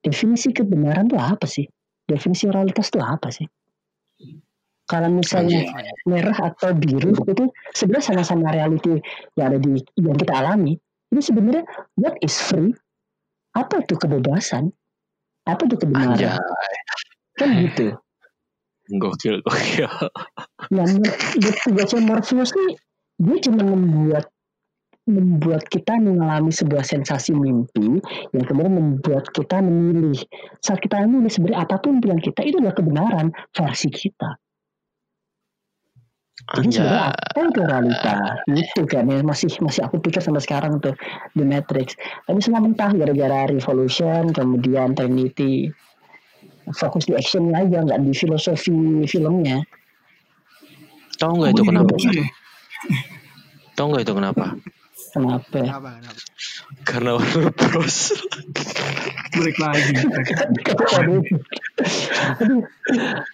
definisi 0.02 0.50
kebenaran 0.50 1.06
itu 1.06 1.18
apa 1.22 1.46
sih? 1.46 1.70
Definisi 2.10 2.50
realitas 2.50 2.90
itu 2.90 3.00
apa 3.00 3.30
sih? 3.30 3.46
Kalau 4.88 5.12
misalnya 5.12 5.68
Anjing. 5.68 6.08
merah 6.08 6.38
atau 6.48 6.72
biru 6.72 7.12
itu 7.12 7.52
sebenarnya 7.76 8.06
sama-sama 8.08 8.56
reality 8.56 9.04
yang 9.36 9.52
ada 9.52 9.60
di 9.60 9.84
yang 10.00 10.16
kita 10.16 10.34
alami. 10.34 10.80
Ini 11.12 11.22
sebenarnya 11.24 11.64
what 12.00 12.16
is 12.24 12.40
free? 12.40 12.72
Apa 13.52 13.84
itu 13.84 14.00
kebebasan? 14.00 14.72
Apa 15.44 15.68
itu 15.68 15.76
kebenaran? 15.76 16.16
Anjay. 16.16 16.40
Kan 17.38 17.50
gitu. 17.62 17.94
Gokil, 18.88 19.44
gokil. 19.44 19.92
Nah, 20.72 20.86
tugasnya 21.68 22.00
Morpheus 22.02 22.52
nih 22.56 22.76
dia 23.18 23.38
cuma 23.50 23.66
membuat 23.66 24.30
membuat 25.08 25.64
kita 25.72 25.96
mengalami 26.04 26.52
sebuah 26.52 26.84
sensasi 26.84 27.32
mimpi 27.32 28.04
yang 28.36 28.44
kemudian 28.44 28.76
membuat 28.76 29.32
kita 29.32 29.64
memilih. 29.64 30.20
Saat 30.60 30.84
kita 30.84 31.00
memilih 31.08 31.32
sebenarnya 31.32 31.64
apa 31.64 31.80
pun 31.80 32.04
pilihan 32.04 32.20
kita 32.20 32.44
itu 32.44 32.60
adalah 32.60 32.76
kebenaran 32.76 33.28
versi 33.56 33.88
kita. 33.88 34.36
Jadi 36.48 36.70
sebenarnya 36.80 37.12
Anjay. 37.12 37.28
apa 37.28 37.40
itu 37.44 37.62
realita? 37.64 38.16
Itu 38.56 38.82
kan 38.88 39.04
yang 39.12 39.28
masih 39.28 39.52
masih 39.60 39.82
aku 39.84 40.00
pikir 40.00 40.24
sampai 40.24 40.44
sekarang 40.44 40.80
tuh 40.80 40.96
The 41.36 41.44
Matrix. 41.44 42.00
Tapi 42.24 42.40
setelah 42.40 42.64
mentah 42.64 42.92
gara-gara 42.96 43.52
Revolution, 43.52 44.32
kemudian 44.32 44.96
Trinity, 44.96 45.68
fokus 46.76 47.08
di 47.08 47.14
actionnya 47.16 47.64
aja, 47.64 47.84
nggak 47.84 48.00
di 48.04 48.12
filosofi 48.12 48.76
filmnya. 49.08 49.64
Tahu 51.18 51.34
nggak 51.40 51.52
itu 51.56 51.64
kenapa? 51.64 51.94
Tahu 53.78 53.86
nggak 53.94 54.04
itu 54.04 54.14
kenapa? 54.14 54.46
Kenapa? 55.14 55.46
Kenapa? 55.50 55.90
Kenapa? 55.98 56.22
Karena 56.84 57.18
Warner 57.18 57.52
Bros. 57.54 58.14
Balik 59.34 59.58
lagi. 59.60 59.94
aduh, 60.98 61.22
aduh, 62.44 62.62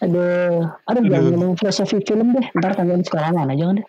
aduh, 0.04 0.62
aduh, 0.90 1.04
jangan 1.08 1.32
ngomong 1.34 1.54
filosofi 1.60 1.98
film 2.06 2.34
deh. 2.36 2.46
Ntar 2.58 2.72
kalian 2.78 3.02
sekolahan 3.04 3.36
aja 3.40 3.54
jangan 3.56 3.76
deh. 3.82 3.88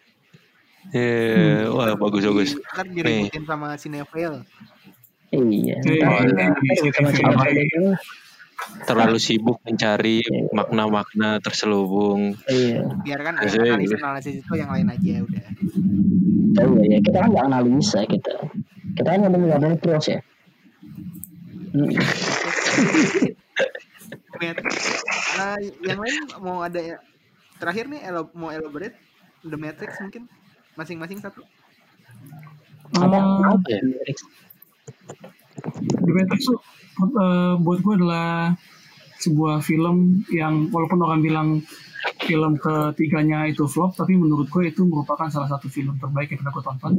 Eh, 0.94 1.64
wah 1.72 1.96
bagus 1.96 2.22
bagus. 2.28 2.50
Ntar 2.54 2.86
diributin 2.92 3.42
sama 3.48 3.74
Cinefile. 3.78 4.46
Iya. 5.34 5.76
Eh, 5.82 5.98
Ntar, 5.98 6.28
eh, 6.28 6.50
eh, 6.86 6.92
sama 6.94 7.10
eh, 7.10 7.18
eh, 7.18 7.66
aja. 7.66 7.98
Terlalu 8.84 9.18
sibuk 9.18 9.58
mencari 9.64 10.20
makna-makna 10.52 11.40
terselubung. 11.40 12.36
Iya. 12.48 12.84
Biarkan 13.02 13.34
kan 13.38 13.44
analisis 13.46 13.90
gitu. 13.90 14.04
analisis 14.04 14.34
itu 14.40 14.52
yang 14.56 14.70
lain 14.70 14.86
aja 14.90 15.14
udah. 15.24 15.44
Oh, 16.54 16.78
iya, 16.84 16.98
kita 17.02 17.16
kan 17.18 17.28
nggak 17.34 17.46
analisa 17.50 18.00
kita. 18.06 18.34
Kita 18.94 19.08
kan 19.08 19.18
ngomong 19.26 19.50
ngomong 19.50 19.74
terus 19.82 20.06
ya. 20.10 20.20
Hmm. 24.34 24.50
Nah, 25.38 25.54
yang 25.86 26.00
lain 26.02 26.22
mau 26.42 26.58
ada 26.66 26.82
ya 26.82 26.98
terakhir 27.62 27.86
nih 27.86 28.02
elo, 28.02 28.28
mau 28.34 28.50
elaborate 28.50 28.98
The 29.46 29.54
Matrix 29.54 29.94
mungkin 30.02 30.26
masing-masing 30.74 31.22
satu. 31.22 31.46
Apa? 32.98 33.14
Eh, 33.14 33.46
Apa 33.46 33.68
ya? 33.70 33.80
The 35.78 36.12
Matrix 36.12 36.50
tuh 36.50 36.58
eh, 37.02 37.54
buat 37.62 37.78
gue 37.80 37.94
adalah 38.00 38.54
sebuah 39.22 39.64
film 39.64 40.26
yang 40.28 40.68
walaupun 40.68 41.00
orang 41.00 41.20
bilang 41.24 41.48
film 42.20 42.60
ketiganya 42.60 43.48
itu 43.48 43.64
flop, 43.64 43.96
tapi 43.96 44.18
menurut 44.18 44.52
gue 44.52 44.68
itu 44.68 44.84
merupakan 44.84 45.30
salah 45.32 45.48
satu 45.48 45.72
film 45.72 45.96
terbaik 45.96 46.34
yang 46.34 46.44
pernah 46.44 46.52
gue 46.52 46.64
tonton 46.64 46.92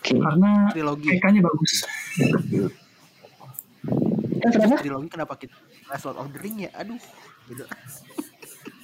karena 0.00 0.50
kayaknya 0.72 1.42
bagus. 1.44 1.72
Kenapa? 4.40 4.80
Trilogi 4.80 5.08
kenapa 5.12 5.34
kita 5.36 5.52
Last 5.92 6.04
Lord 6.08 6.16
of 6.16 6.28
the 6.32 6.40
Ring 6.40 6.56
ya? 6.64 6.70
Aduh. 6.80 6.96
Gitu. 7.50 7.64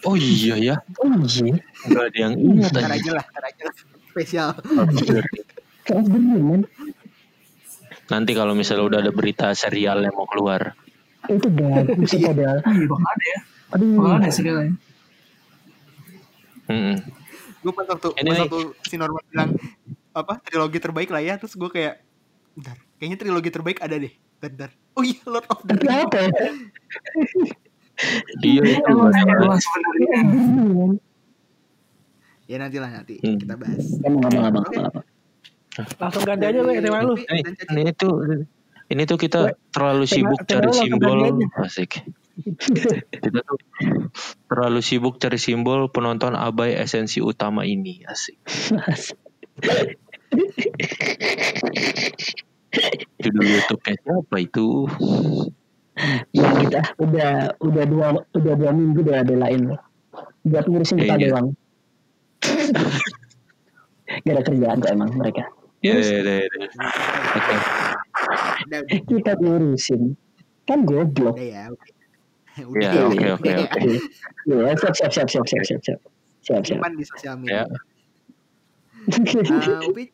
Oh 0.05 0.15
iya 0.15 0.55
ya, 0.61 0.75
Oh 1.03 1.11
iya. 1.27 1.57
nggak 1.89 2.05
ada 2.13 2.19
yang 2.19 2.35
ingat 2.39 2.71
aja. 2.79 2.95
aja 2.95 3.11
lah, 3.17 3.25
ntar 3.27 3.45
aja 3.49 3.63
lah. 3.67 3.75
Spesial. 4.13 4.49
Kan 5.87 6.05
bener 6.07 6.39
man. 6.39 6.63
Nanti 8.07 8.31
kalau 8.33 8.53
misalnya 8.53 8.85
udah 8.85 8.99
ada 9.01 9.11
berita 9.11 9.47
serial 9.53 10.01
yang 10.01 10.12
mau 10.12 10.25
keluar, 10.25 10.73
Itu 11.25 11.49
bagus 11.49 12.12
Iya. 12.12 12.31
padahal. 12.31 12.57
Oh 12.61 12.73
iya 12.73 12.87
bakal 12.87 13.09
ada 13.09 13.25
ya, 13.27 13.38
Aduh. 13.73 13.87
bakal 13.97 14.12
ada 14.16 14.31
serialnya. 14.31 14.73
Mm-mm. 16.66 16.95
Gue 17.59 17.73
pas 17.73 17.85
waktu, 17.85 18.07
Ini 18.16 18.29
pas 18.29 18.38
waktu 18.42 18.59
si 18.83 18.95
Norman 18.95 19.23
bilang 19.27 19.49
apa 20.12 20.33
trilogi 20.38 20.79
terbaik 20.79 21.09
lah 21.09 21.19
ya, 21.19 21.35
terus 21.35 21.53
gue 21.53 21.66
kayak 21.66 21.99
bentar, 22.53 22.77
kayaknya 22.97 23.16
trilogi 23.16 23.51
terbaik 23.51 23.79
ada 23.81 23.97
deh. 23.97 24.12
Bentar. 24.37 24.69
Oh 24.92 25.01
iya 25.01 25.16
Lord 25.25 25.45
of 25.49 25.61
the 25.62 25.73
Tapi 25.73 25.85
Ring. 25.85 26.01
apa 26.01 26.16
ya? 26.16 26.29
dia 28.40 28.61
itu 28.62 28.92
sebenarnya. 29.57 30.09
Ya 32.47 32.57
nanti 32.57 32.77
lah 32.77 32.88
nanti 32.92 33.14
Hmm. 33.19 33.37
kita 33.37 33.55
bahas. 33.57 33.83
Ngomong 33.99 34.21
ngomong 34.31 34.62
Oke. 34.62 34.79
Langsung 36.01 36.23
ganti 36.25 36.45
aja 36.49 36.59
gue 36.65 36.81
tema 36.81 37.05
lu. 37.05 37.15
Ini, 37.19 37.41
ini 37.73 37.83
itu 37.93 38.09
ini 38.87 39.03
tuh 39.03 39.19
kita 39.19 39.51
terlalu 39.75 40.07
sibuk 40.07 40.47
tema 40.47 40.71
cari 40.71 40.79
simbol 40.79 41.19
asik. 41.67 42.07
Kita 43.11 43.41
tuh 43.43 43.59
terlalu 44.47 44.81
sibuk 44.85 45.19
cari 45.19 45.39
simbol 45.43 45.91
penonton 45.91 46.39
abai 46.39 46.79
esensi 46.79 47.19
utama 47.19 47.67
ini 47.67 48.07
asik. 48.07 48.39
Judul 53.25 53.47
YouTube-nya 53.47 53.95
siapa 54.05 54.37
itu? 54.39 54.87
Ya 56.37 56.53
kita 56.61 56.81
udah 57.01 57.57
udah 57.59 57.85
dua 57.89 58.07
udah 58.37 58.55
dua 58.55 58.71
minggu 58.71 59.01
udah 59.01 59.25
belain 59.25 59.73
lo. 59.73 59.77
Buat 60.45 60.69
ngurusin 60.69 61.01
kita 61.01 61.17
Iya. 61.19 61.33
doang. 61.33 61.49
Gak 64.23 64.33
ada 64.39 64.43
kerjaan 64.47 64.79
kok 64.79 64.93
emang 64.95 65.11
mereka. 65.19 65.51
Ya, 65.87 65.94
ya, 66.03 66.18
ya, 66.18 66.35
ya. 66.42 66.46
Oke. 67.37 67.55
Udah, 68.66 68.79
udah, 68.83 69.01
Kita 69.07 69.33
diurusin. 69.38 70.03
Kan 70.66 70.83
goblok. 70.83 71.38
udah 71.38 71.46
ya. 71.46 71.64
Oke. 71.70 71.90
Ya, 72.81 72.90
ya, 72.90 73.05
oke, 73.07 73.27
oke, 73.37 73.51
ya. 73.53 73.59
oke. 73.68 73.90
Ya, 74.49 74.72
siap 74.81 74.94
siap 74.96 75.11
siap 75.12 75.29
siap 75.29 75.44
siap 75.46 75.62
siap 75.62 75.81
siap. 75.85 76.01
Siap 76.42 76.62
siap. 76.64 76.81
Simpan 76.81 76.92
di 76.96 77.05
sosial 77.05 77.35
Ya. 77.44 77.62
media. 77.66 77.79
Uh, 79.07 79.87
Upi, 79.87 80.11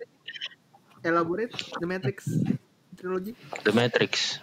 elaborate 1.01 1.55
The 1.81 1.87
Matrix 1.89 2.29
trilogy. 3.01 3.33
The 3.65 3.73
Matrix. 3.73 4.37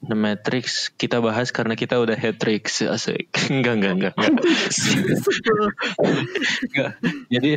The 0.00 0.16
Matrix 0.16 0.88
kita 0.96 1.20
bahas 1.20 1.52
karena 1.52 1.76
kita 1.76 2.00
udah 2.00 2.16
hat-tricks 2.16 2.80
asik. 2.80 3.28
Enggak, 3.52 3.74
enggak, 3.76 3.92
enggak. 4.00 4.14
enggak. 6.64 6.92
Jadi 7.28 7.50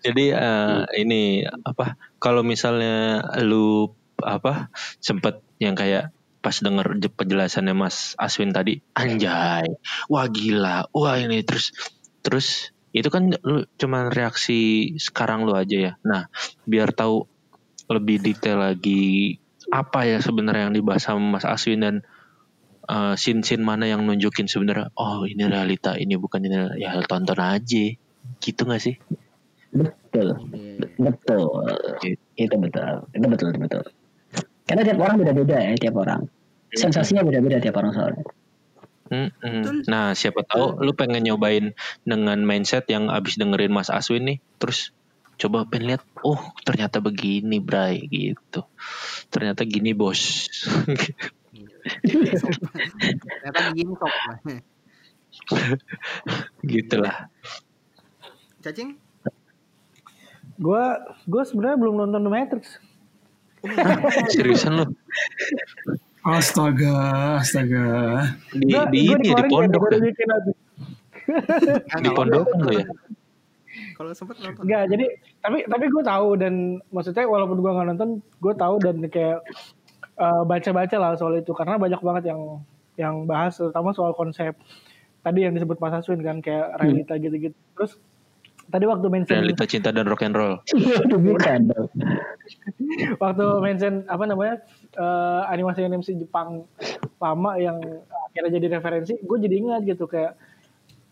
jadi 0.00 0.24
eh, 0.32 0.80
ini 1.04 1.44
apa 1.44 2.00
kalau 2.16 2.40
misalnya 2.40 3.20
lu 3.44 3.92
apa 4.24 4.72
sempet 4.98 5.44
yang 5.62 5.76
kayak 5.76 6.10
pas 6.38 6.54
denger 6.64 6.96
je- 7.02 7.12
penjelasannya 7.12 7.74
Mas 7.74 8.14
Aswin 8.14 8.54
tadi 8.54 8.78
anjay 8.94 9.66
wah 10.06 10.26
gila 10.30 10.86
wah 10.94 11.18
ini 11.18 11.42
terus 11.42 11.74
terus 12.22 12.70
itu 12.94 13.10
kan 13.10 13.34
lu 13.42 13.66
cuman 13.76 14.10
reaksi 14.14 14.94
sekarang 14.96 15.44
lu 15.44 15.54
aja 15.58 15.76
ya 15.76 15.92
nah 16.06 16.30
biar 16.64 16.94
tahu 16.94 17.26
lebih 17.90 18.22
detail 18.22 18.62
lagi 18.62 19.38
apa 19.68 20.08
ya 20.08 20.18
sebenarnya 20.20 20.70
yang 20.70 20.74
dibahas 20.76 21.04
sama 21.04 21.38
Mas 21.38 21.44
Aswin 21.44 21.84
dan 21.84 21.96
eh, 22.88 23.14
scene-scene 23.14 23.60
mana 23.60 23.84
yang 23.88 24.04
nunjukin 24.04 24.48
sebenarnya 24.48 24.92
oh 24.96 25.28
ini 25.28 25.44
realita 25.44 25.96
ini 26.00 26.16
bukan 26.16 26.44
ini 26.44 26.80
ya 26.80 26.96
tonton 27.04 27.36
aja 27.36 27.84
gitu 28.40 28.62
gak 28.64 28.82
sih 28.82 28.96
Betul. 29.68 30.28
Betul. 30.96 31.44
Itu 32.36 32.56
betul. 32.56 32.94
Itu 33.12 33.26
betul, 33.28 33.46
itu 33.52 33.60
betul. 33.60 33.82
Karena 34.68 34.82
tiap 34.84 34.98
orang 35.00 35.16
beda-beda 35.20 35.56
ya, 35.60 35.72
tiap 35.76 35.96
orang. 35.96 36.28
Sensasinya 36.72 37.24
beda-beda 37.24 37.60
tiap 37.60 37.76
orang 37.80 37.92
soalnya. 37.92 38.24
Mm-mm. 39.08 39.88
Nah, 39.88 40.12
siapa 40.12 40.44
tahu 40.44 40.84
lu 40.84 40.92
pengen 40.92 41.24
nyobain 41.24 41.72
dengan 42.04 42.36
mindset 42.44 42.84
yang 42.92 43.08
abis 43.08 43.40
dengerin 43.40 43.72
Mas 43.72 43.88
Aswin 43.88 44.28
nih, 44.28 44.38
terus 44.60 44.92
coba 45.38 45.64
pengen 45.64 45.94
lihat, 45.94 46.02
oh 46.26 46.38
ternyata 46.66 46.98
begini, 46.98 47.62
Bray, 47.62 48.04
gitu. 48.10 48.66
Ternyata 49.30 49.62
gini, 49.62 49.94
bos. 49.94 50.50
Ternyata 53.22 53.60
begini 53.70 53.92
kok. 53.94 54.12
Gitulah. 56.70 57.30
Cacing? 58.60 58.98
Gue 60.58 60.84
gue 61.30 61.42
sebenarnya 61.46 61.78
belum 61.78 61.94
nonton 62.02 62.20
The 62.26 62.30
Matrix. 62.30 62.64
Seriusan 64.34 64.82
lu? 64.82 64.86
astaga, 66.28 66.94
astaga. 67.40 67.86
Di, 68.52 68.68
Gua- 68.68 68.90
di 68.92 69.00
gua 69.08 69.16
ini, 69.16 69.30
di 69.32 69.44
pondok 69.48 69.82
ya, 69.88 69.98
gua 69.98 70.38
Di 72.02 72.08
pondok 72.12 72.46
lu 72.58 72.70
ya? 72.74 72.86
Kalau 73.98 74.14
sempet 74.14 74.38
nonton. 74.38 74.62
Enggak, 74.62 74.94
jadi 74.94 75.06
tapi 75.42 75.58
tapi 75.66 75.84
gue 75.90 76.02
tahu 76.06 76.28
dan 76.38 76.78
maksudnya 76.94 77.26
walaupun 77.26 77.58
gue 77.58 77.72
nggak 77.74 77.88
nonton, 77.90 78.10
gue 78.22 78.54
tahu 78.54 78.74
dan 78.78 78.96
kayak 79.10 79.42
eh, 80.14 80.42
baca-baca 80.46 80.96
lah 81.02 81.12
soal 81.18 81.34
itu 81.34 81.50
karena 81.50 81.74
banyak 81.82 81.98
banget 81.98 82.30
yang 82.30 82.62
yang 82.94 83.26
bahas 83.26 83.58
terutama 83.58 83.90
soal 83.90 84.14
konsep 84.14 84.54
tadi 85.26 85.42
yang 85.42 85.54
disebut 85.54 85.82
Mas 85.82 85.98
Aswin 85.98 86.22
kan 86.22 86.38
kayak 86.38 86.78
realita 86.78 87.18
gitu-gitu. 87.18 87.58
Terus 87.74 87.98
tadi 88.70 88.84
waktu 88.86 89.06
mention 89.10 89.34
Realita 89.42 89.66
cinta 89.66 89.90
dan 89.90 90.06
rock 90.06 90.22
and 90.22 90.38
roll. 90.38 90.62
Itu 91.10 91.18
bukan 91.18 91.74
waktu 93.18 93.44
mention 93.58 94.06
apa 94.06 94.24
namanya 94.30 94.62
eh, 94.94 95.42
animasi 95.50 95.82
animasi 95.82 96.22
Jepang 96.22 96.70
lama 97.18 97.58
yang 97.58 97.82
akhirnya 98.30 98.62
jadi 98.62 98.78
referensi, 98.78 99.18
gue 99.18 99.36
jadi 99.42 99.54
ingat 99.58 99.82
gitu 99.90 100.06
kayak 100.06 100.38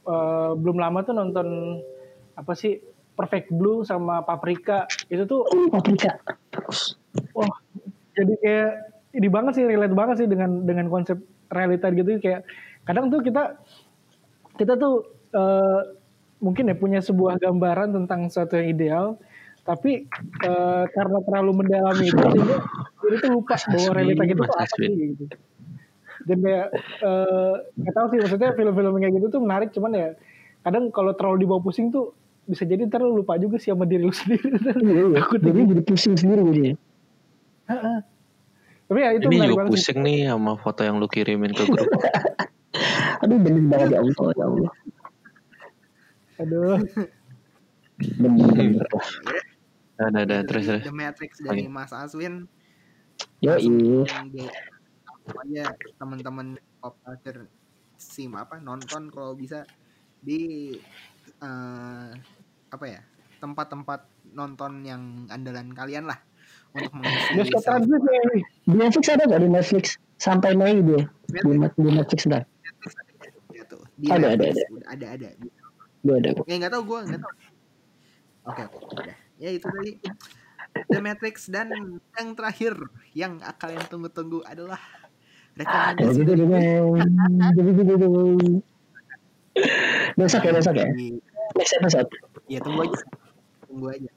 eh, 0.06 0.50
belum 0.54 0.78
lama 0.78 1.02
tuh 1.02 1.14
nonton 1.18 1.48
apa 2.36 2.52
sih 2.52 2.78
Perfect 3.16 3.48
Blue 3.48 3.80
sama 3.80 4.20
Paprika 4.22 4.84
itu 5.08 5.24
tuh 5.24 5.48
Oh, 5.48 5.66
paprika. 5.72 6.20
Terus. 6.52 7.00
wah 7.32 7.48
jadi 8.12 8.34
kayak 8.40 8.70
ini 9.16 9.28
banget 9.32 9.52
sih 9.60 9.64
relate 9.64 9.96
banget 9.96 10.16
sih 10.24 10.28
dengan 10.28 10.64
dengan 10.68 10.92
konsep 10.92 11.16
realita 11.48 11.88
gitu 11.92 12.20
kayak 12.20 12.44
kadang 12.84 13.08
tuh 13.08 13.24
kita 13.24 13.56
kita 14.60 14.76
tuh 14.76 15.04
eh, 15.32 15.80
mungkin 16.40 16.68
ya 16.68 16.76
punya 16.76 17.00
sebuah 17.00 17.40
gambaran 17.40 17.96
tentang 17.96 18.28
sesuatu 18.28 18.60
yang 18.60 18.68
ideal 18.76 19.06
tapi 19.64 20.06
eh, 20.44 20.84
karena 20.92 21.18
terlalu 21.24 21.64
mendalami 21.64 22.06
itu 22.12 22.20
sehingga 22.20 22.56
jadi 23.02 23.16
tuh 23.24 23.30
lupa 23.32 23.54
bahwa 23.56 23.90
realita 23.96 24.22
gitu 24.28 24.42
tuh 24.44 24.56
apa 24.56 24.74
sih 24.76 24.88
gitu 25.16 25.24
dan 26.26 26.38
kayak 26.44 26.66
eh, 27.00 27.54
nggak 27.80 27.94
tahu 27.96 28.06
sih 28.12 28.18
maksudnya 28.20 28.50
film-film 28.52 28.94
kayak 29.00 29.14
gitu 29.16 29.26
tuh 29.32 29.40
menarik 29.40 29.70
cuman 29.72 29.92
ya 29.96 30.08
kadang 30.62 30.90
kalau 30.92 31.12
terlalu 31.16 31.46
dibawa 31.46 31.60
pusing 31.62 31.88
tuh 31.88 32.12
bisa 32.46 32.62
jadi 32.62 32.86
ntar 32.86 33.02
lu 33.02 33.22
lupa 33.22 33.34
juga 33.36 33.58
sih 33.58 33.74
sama 33.74 33.84
diri 33.84 34.06
lu 34.06 34.14
sendiri 34.20 34.46
Iya, 34.54 35.02
iya. 35.10 35.18
Takut 35.18 35.40
Jadi 35.42 35.60
jadi 35.74 35.82
pusing 35.82 36.14
sendiri 36.14 36.40
jadi. 36.50 36.72
tapi 38.86 38.98
ya 39.02 39.10
itu 39.18 39.26
Ini 39.26 39.50
juga 39.50 39.66
banget 39.66 39.72
pusing 39.74 39.98
nih 40.06 40.18
sama 40.30 40.52
foto 40.62 40.80
yang 40.86 41.02
lu 41.02 41.10
kirimin 41.10 41.50
ke 41.50 41.66
grup. 41.66 41.90
Aduh 43.26 43.38
bener 43.42 43.62
banget 43.66 43.88
ya 43.90 43.98
Allah 43.98 44.28
ya 44.36 44.44
Allah. 44.46 44.72
aduh 46.36 46.78
Bener. 47.96 48.84
Ada 49.96 50.18
ada 50.28 50.36
Itu 50.44 50.48
terus 50.52 50.64
tadi 50.68 50.76
terus. 50.76 50.86
The 50.86 50.94
Matrix 50.94 51.32
dari 51.40 51.64
Mas 51.66 51.90
Aswin 51.96 52.44
iya. 53.40 53.56
di 54.28 54.44
aja 55.26 55.64
teman-teman 55.98 56.60
pop 56.78 56.94
culture 57.02 57.50
sim 57.96 58.36
apa 58.36 58.60
nonton 58.60 59.08
kalau 59.10 59.32
bisa 59.34 59.64
di 60.20 60.76
eh, 61.40 62.10
apa 62.70 62.84
ya 62.86 63.00
tempat-tempat 63.38 64.00
nonton 64.32 64.82
yang 64.82 65.28
andalan 65.28 65.70
kalian 65.72 66.08
lah 66.08 66.18
untuk 66.72 66.92
mengisi 66.92 67.36
bioskop. 67.36 67.84
Di 68.64 68.74
Netflix 68.74 69.04
ada 69.08 69.22
nggak 69.24 69.42
di 69.42 69.50
Netflix? 69.50 69.84
Sampai 70.16 70.56
Mei 70.56 70.80
dia. 70.80 71.04
Di, 71.28 71.52
di 71.52 71.90
Netflix 71.92 72.24
dah. 72.24 72.42
Ada, 73.96 74.36
ada, 74.36 74.44
ada. 74.52 74.62
udah 74.92 74.92
ada 74.92 75.06
ada 75.08 75.28
Gue 76.04 76.14
ada. 76.20 76.30
ya 76.44 76.54
nggak 76.60 76.70
tahu 76.70 76.82
gue 76.84 76.98
nggak 77.08 77.18
tahu 77.18 77.32
oke 78.46 78.62
oke 78.62 78.78
udah 78.94 79.16
ya 79.40 79.50
itu 79.50 79.66
tadi 79.66 79.92
The 80.86 81.00
Matrix 81.00 81.48
dan 81.48 81.72
yang 82.12 82.28
terakhir 82.36 82.76
yang 83.16 83.40
kalian 83.56 83.88
tunggu-tunggu 83.88 84.44
adalah 84.44 84.78
rekomendasi 85.56 86.28
Besok 90.16 90.42
ya 90.44 90.52
besok 90.52 90.74
ya. 90.76 90.86
di- 90.92 91.16
Next 91.56 91.72
episode. 91.80 92.08
Ya 92.46 92.58
tunggu 92.62 92.86
aja 92.86 93.00
tunggu 93.66 93.86
aja 93.90 94.10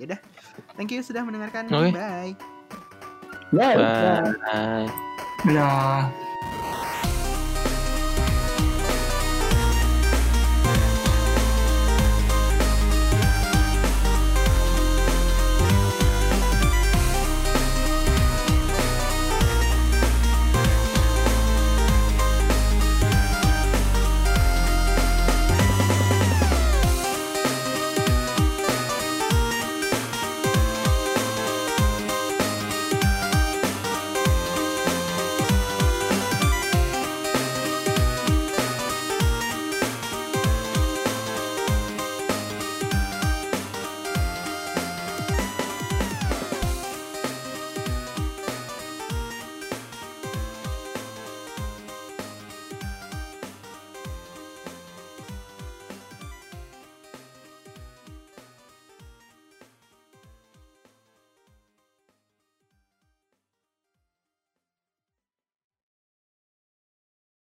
ya 0.00 0.04
udah 0.10 0.20
thank 0.74 0.90
you 0.90 1.02
sudah 1.04 1.22
mendengarkan 1.22 1.70
Oke. 1.70 1.94
bye 1.94 2.34
Bye. 3.52 3.76
Bye. 3.76 4.88
Dadah. 5.44 6.08